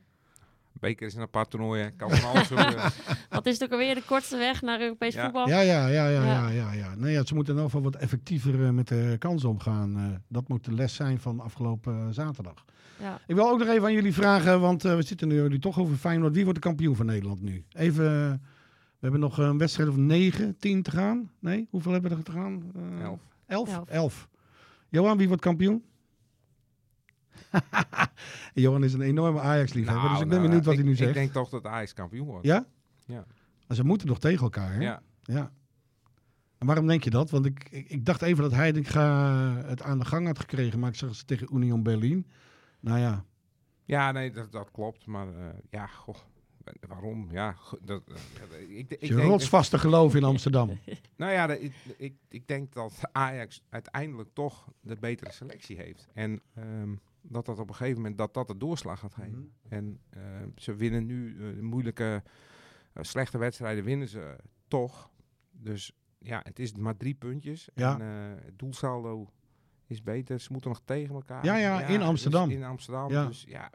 beker 0.80 1.06
is 1.06 1.14
een 1.14 1.22
apart 1.22 1.50
toernooi, 1.50 1.82
hè. 1.82 1.90
kan 1.90 2.10
van 2.10 2.30
alles 2.30 2.46
gebeuren. 2.46 2.90
Wat 3.30 3.46
is 3.46 3.52
het 3.52 3.62
ook 3.64 3.72
alweer 3.72 3.94
de 3.94 4.02
kortste 4.06 4.36
weg 4.36 4.62
naar 4.62 4.80
Europees 4.80 5.14
Ja. 5.14 5.22
voetbal? 5.24 5.48
Ja, 5.48 5.60
ja, 5.60 5.86
ja, 5.86 6.08
ja, 6.08 6.48
ja, 6.48 6.72
Ja. 6.72 6.94
Nee, 6.94 7.12
ja 7.12 7.24
ze 7.24 7.34
moeten 7.34 7.54
in 7.54 7.60
ieder 7.60 7.76
geval 7.76 7.90
wat 7.92 8.00
effectiever 8.00 8.64
eh, 8.64 8.70
met 8.70 8.88
de 8.88 9.16
kansen 9.18 9.48
omgaan. 9.48 9.96
Eh, 9.96 10.04
dat 10.28 10.48
moet 10.48 10.64
de 10.64 10.72
les 10.72 10.94
zijn 10.94 11.18
van 11.18 11.40
afgelopen 11.40 11.94
eh, 11.94 12.06
zaterdag. 12.10 12.64
Ja. 13.00 13.20
Ik 13.26 13.34
wil 13.34 13.48
ook 13.48 13.58
nog 13.58 13.68
even 13.68 13.84
aan 13.84 13.92
jullie 13.92 14.12
vragen, 14.14 14.60
want 14.60 14.84
eh, 14.84 14.96
we 14.96 15.02
zitten 15.02 15.28
nu 15.28 15.34
jullie 15.34 15.58
toch 15.58 15.78
over 15.78 15.96
Feyenoord. 15.96 16.34
Wie 16.34 16.44
wordt 16.44 16.62
de 16.62 16.68
kampioen 16.68 16.96
van 16.96 17.06
Nederland 17.06 17.42
nu? 17.42 17.64
Even, 17.72 18.06
eh, 18.30 18.48
we 19.02 19.08
hebben 19.08 19.20
nog 19.20 19.38
een 19.38 19.58
wedstrijd 19.58 19.88
of 19.88 19.96
negen, 19.96 20.56
tien 20.56 20.82
te 20.82 20.90
gaan. 20.90 21.30
Nee, 21.38 21.66
hoeveel 21.70 21.92
hebben 21.92 22.10
we 22.10 22.16
er 22.16 22.22
te 22.22 22.32
gaan? 22.32 22.72
Eh, 22.74 23.00
Elf. 23.02 23.20
Elf? 23.46 23.68
Elf. 23.74 23.88
Elf. 23.88 24.28
Johan, 24.88 25.16
wie 25.16 25.26
wordt 25.28 25.42
kampioen? 25.42 25.84
Johan 28.54 28.84
is 28.84 28.92
een 28.92 29.00
enorme 29.00 29.40
Ajax-liefhebber, 29.40 30.08
dus 30.10 30.20
ik 30.20 30.28
ben 30.28 30.36
nou, 30.36 30.42
benieuwd 30.42 30.64
wat 30.64 30.74
ik- 30.74 30.80
hij 30.80 30.88
nu 30.88 30.94
zegt. 30.96 31.08
Ik 31.08 31.14
denk 31.14 31.32
toch 31.32 31.48
dat 31.48 31.66
Ajax 31.66 31.92
kampioen 31.92 32.26
wordt. 32.26 32.46
Ja? 32.46 32.66
Ja. 33.06 33.24
Maar 33.66 33.76
ze 33.76 33.84
moeten 33.84 34.06
nog 34.08 34.18
tegen 34.18 34.42
elkaar, 34.42 34.72
hè? 34.72 34.80
Ja. 34.80 35.02
Ja. 35.22 35.52
En 36.58 36.66
waarom 36.66 36.86
denk 36.86 37.04
je 37.04 37.10
dat? 37.10 37.30
Want 37.30 37.46
ik, 37.46 37.68
ik, 37.70 37.88
ik 37.88 38.04
dacht 38.04 38.22
even 38.22 38.42
dat 38.42 38.52
Heidinga 38.52 39.54
het 39.66 39.82
aan 39.82 39.98
de 39.98 40.04
gang 40.04 40.26
had 40.26 40.38
gekregen, 40.38 40.78
maar 40.78 40.88
ik 40.90 40.94
zag 40.96 41.14
ze 41.14 41.24
tegen 41.24 41.48
Union 41.54 41.82
Berlin. 41.82 42.26
Nou 42.80 42.98
ja, 42.98 43.24
Ja, 43.84 44.12
nee, 44.12 44.30
dat, 44.30 44.52
dat 44.52 44.70
klopt. 44.70 45.06
Maar 45.06 45.28
eh, 45.28 45.44
ja, 45.70 45.86
goh, 45.86 46.14
waarom? 46.88 47.28
Ja, 47.30 47.56
dat, 47.80 48.02
eh, 48.08 48.78
ik, 48.78 48.90
ik 48.90 49.00
je 49.00 49.14
denk, 49.14 49.28
rotsvaste 49.28 49.78
geloof 49.78 50.14
in 50.14 50.24
Amsterdam. 50.24 50.70
Nou 51.16 51.32
ja, 51.32 51.52
ik, 51.52 51.72
ik, 51.96 52.14
ik 52.28 52.48
denk 52.48 52.72
dat 52.72 53.00
Ajax 53.12 53.62
uiteindelijk 53.68 54.28
toch 54.32 54.72
de 54.80 54.96
betere 54.96 55.32
selectie 55.32 55.76
heeft. 55.76 56.08
En 56.12 56.40
ehm, 56.54 56.94
dat 57.22 57.46
dat 57.46 57.58
op 57.58 57.68
een 57.68 57.74
gegeven 57.74 57.96
moment 57.96 58.18
dat 58.18 58.34
dat 58.34 58.46
de 58.46 58.56
doorslag 58.56 58.98
gaat 58.98 59.14
geven. 59.14 59.52
En 59.68 60.00
eh, 60.10 60.22
ze 60.56 60.74
winnen 60.74 61.06
nu 61.06 61.36
eh, 61.40 61.60
moeilijke, 61.60 62.22
eh, 62.92 63.02
slechte 63.02 63.38
wedstrijden 63.38 63.84
winnen 63.84 64.08
ze 64.08 64.36
toch. 64.68 65.10
Dus 65.50 65.92
ja, 66.18 66.40
het 66.44 66.58
is 66.58 66.72
maar 66.74 66.96
drie 66.96 67.14
puntjes. 67.14 67.68
Ja. 67.74 68.00
En 68.00 68.06
het 68.44 68.58
doelsaldo 68.58 69.30
is 69.86 70.02
beter. 70.02 70.40
Ze 70.40 70.52
moeten 70.52 70.70
nog 70.70 70.80
tegen 70.84 71.14
elkaar. 71.14 71.44
Ja, 71.44 71.56
ja, 71.56 71.82
in 71.82 71.98
dus 71.98 72.08
Amsterdam. 72.08 72.50
in 72.50 72.64
Amsterdam. 72.64 73.10
Ja. 73.10 73.26
Dus 73.26 73.44
ja, 73.48 73.70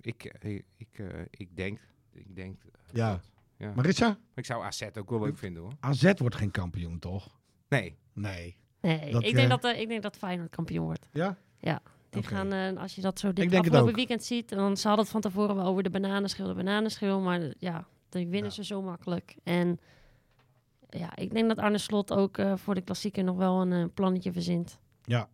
ik, 0.00 0.36
ik, 0.40 0.64
ik, 0.76 1.02
ik 1.30 1.56
denk, 1.56 1.80
ik 2.12 2.36
denk 2.36 2.62
eh, 2.64 2.70
Ja. 2.94 3.20
ja. 3.56 3.72
Marissa, 3.74 4.18
Ik 4.34 4.44
zou 4.46 4.64
AZ 4.64 4.82
ook 4.98 5.10
wel 5.10 5.20
leuk 5.20 5.38
vinden 5.38 5.62
hoor. 5.62 5.72
AZ 5.80 6.12
wordt 6.16 6.34
geen 6.34 6.50
kampioen, 6.50 6.98
toch? 6.98 7.38
Nee. 7.68 7.96
Nee. 8.12 8.56
Nee, 8.80 9.12
Dat, 9.12 9.22
ik, 9.22 9.28
eh, 9.28 9.34
denk 9.34 9.48
dat, 9.48 9.64
eh, 9.64 9.80
ik 9.80 9.88
denk 9.88 10.02
dat 10.02 10.16
Feyenoord 10.16 10.50
kampioen 10.50 10.84
wordt. 10.84 11.08
Ja? 11.12 11.36
Ja. 11.58 11.80
Die 12.10 12.22
gaan, 12.22 12.52
eh, 12.52 12.76
als 12.76 12.94
je 12.94 13.00
dat 13.00 13.18
zo 13.18 13.32
dit 13.32 13.54
afgelopen 13.54 13.94
weekend 13.94 14.24
ziet, 14.24 14.48
dan 14.48 14.76
ze 14.76 14.86
hadden 14.86 15.04
het 15.04 15.12
van 15.12 15.20
tevoren 15.22 15.56
wel 15.56 15.64
over 15.64 15.82
de 15.82 15.90
bananenschil, 15.90 16.46
de 16.46 16.54
bananenschil, 16.54 17.20
maar 17.20 17.40
eh, 17.42 17.50
ja, 17.58 17.86
die 18.08 18.24
winnen 18.28 18.44
Ja. 18.50 18.54
ze 18.56 18.64
zo 18.64 18.82
makkelijk. 18.82 19.36
En 19.42 19.78
ja, 20.88 21.16
ik 21.16 21.32
denk 21.34 21.48
dat 21.48 21.58
Arne 21.58 21.78
Slot 21.78 22.12
ook 22.12 22.38
eh, 22.38 22.56
voor 22.56 22.74
de 22.74 22.80
klassieker 22.80 23.24
nog 23.24 23.36
wel 23.36 23.60
een 23.60 23.72
eh, 23.72 23.84
plannetje 23.94 24.32
verzint. 24.32 24.78
Ja. 25.02 25.28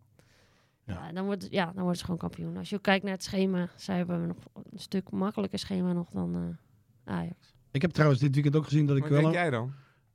Ja. 0.85 1.11
dan, 1.11 1.25
wordt, 1.25 1.47
ja, 1.49 1.65
dan 1.65 1.73
worden 1.75 1.95
ze 1.97 2.03
gewoon 2.03 2.19
kampioen. 2.19 2.57
Als 2.57 2.69
je 2.69 2.75
ook 2.75 2.81
kijkt 2.83 3.03
naar 3.03 3.13
het 3.13 3.23
schema, 3.23 3.69
zij 3.75 3.97
hebben 3.97 4.27
nog 4.27 4.37
een 4.71 4.79
stuk 4.79 5.11
makkelijker 5.11 5.59
schema 5.59 5.93
nog 5.93 6.09
dan 6.09 6.35
eh, 6.35 6.41
Ajax. 7.09 7.53
Ik 7.71 7.81
heb 7.81 7.91
trouwens 7.91 8.21
dit 8.21 8.33
weekend 8.33 8.55
ook 8.55 8.63
gezien 8.63 8.85
dat 8.85 8.95
ik 8.95 9.01
Wat 9.01 9.11
wel... 9.11 9.21
denk 9.21 9.33
jij 9.33 9.49
dan? 9.49 9.73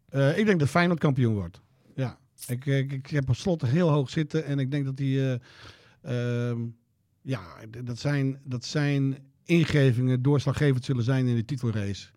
Eh, 0.09 0.38
ik 0.38 0.46
denk 0.46 0.59
dat 0.59 0.68
Feyenoord 0.68 0.98
kampioen 1.00 1.35
wordt. 1.35 1.61
Ja. 1.94 2.18
Ik, 2.46 2.66
ik, 2.66 2.92
ik 2.92 3.07
heb 3.07 3.28
op 3.28 3.35
slot 3.35 3.62
heel 3.62 3.88
hoog 3.90 4.11
zitten 4.11 4.44
en 4.44 4.59
ik 4.59 4.70
denk 4.70 4.85
dat 4.85 4.96
die... 4.96 5.38
eh, 6.00 6.50
ehm, 6.50 6.61
ja, 7.22 7.42
dat 7.85 7.98
zijn, 7.98 8.40
dat 8.44 8.64
zijn 8.64 9.18
ingevingen 9.44 10.22
doorslaggevend 10.22 10.85
zullen 10.85 11.04
zijn 11.04 11.26
in 11.26 11.35
de 11.35 11.44
titelrace. 11.44 12.09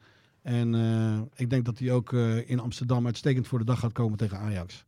En 0.41 0.75
eh, 0.75 1.21
ik 1.35 1.49
denk 1.49 1.65
dat 1.65 1.79
hij 1.79 1.91
ook 1.91 2.13
eh, 2.13 2.49
in 2.49 2.59
Amsterdam 2.59 3.05
uitstekend 3.05 3.47
voor 3.47 3.59
de 3.59 3.65
dag 3.65 3.79
gaat 3.79 3.91
komen 3.91 4.17
tegen 4.17 4.37
Ajax. 4.37 4.85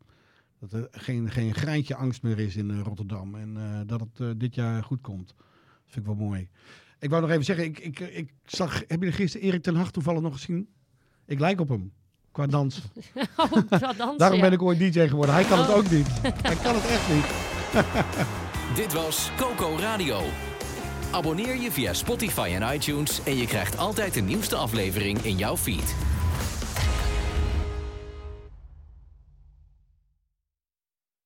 Dat 0.59 0.73
er 0.73 0.87
geen, 0.91 1.29
geen 1.31 1.53
greintje 1.53 1.95
angst 1.95 2.23
meer 2.23 2.39
is 2.39 2.55
in 2.55 2.79
Rotterdam. 2.79 3.35
En 3.35 3.57
eh, 3.57 3.79
dat 3.85 3.99
het 3.99 4.19
eh, 4.19 4.27
dit 4.37 4.55
jaar 4.55 4.83
goed 4.83 5.01
komt. 5.01 5.27
Dat 5.37 5.45
vind 5.85 6.05
ik 6.07 6.15
wel 6.15 6.27
mooi. 6.27 6.49
Ik 6.99 7.09
wou 7.09 7.21
nog 7.21 7.31
even 7.31 7.43
zeggen, 7.43 7.65
ik, 7.65 7.79
ik, 7.79 7.99
ik 7.99 8.33
zag, 8.45 8.83
heb 8.87 9.03
je 9.03 9.11
gisteren 9.11 9.47
Erik 9.47 9.63
ten 9.63 9.75
Hag 9.75 9.91
toevallig 9.91 10.21
nog 10.21 10.33
gezien? 10.33 10.69
Ik 11.25 11.39
lijk 11.39 11.59
op 11.59 11.69
hem, 11.69 11.91
qua 12.31 12.47
dans. 12.47 12.81
Oh, 13.35 13.51
qua 13.51 13.93
dansen, 13.93 14.17
Daarom 14.17 14.37
ja. 14.37 14.43
ben 14.43 14.51
ik 14.51 14.61
ooit 14.61 14.79
DJ 14.79 15.07
geworden. 15.07 15.35
Hij 15.35 15.43
kan 15.43 15.59
het 15.59 15.69
Oh. 15.69 15.75
ook 15.75 15.89
niet. 15.91 16.07
Hij 16.21 16.55
kan 16.55 16.75
het 16.75 16.85
echt 16.85 17.09
niet. 17.13 17.25
Dit 18.83 18.93
was 18.93 19.31
Coco 19.37 19.75
Radio. 19.79 20.21
Abonneer 21.11 21.55
je 21.61 21.71
via 21.71 21.93
Spotify 21.93 22.51
en 22.59 22.73
iTunes 22.73 23.23
en 23.23 23.37
je 23.37 23.45
krijgt 23.45 23.77
altijd 23.77 24.13
de 24.13 24.21
nieuwste 24.21 24.55
aflevering 24.55 25.17
in 25.19 25.37
jouw 25.37 25.57
feed. 25.57 25.95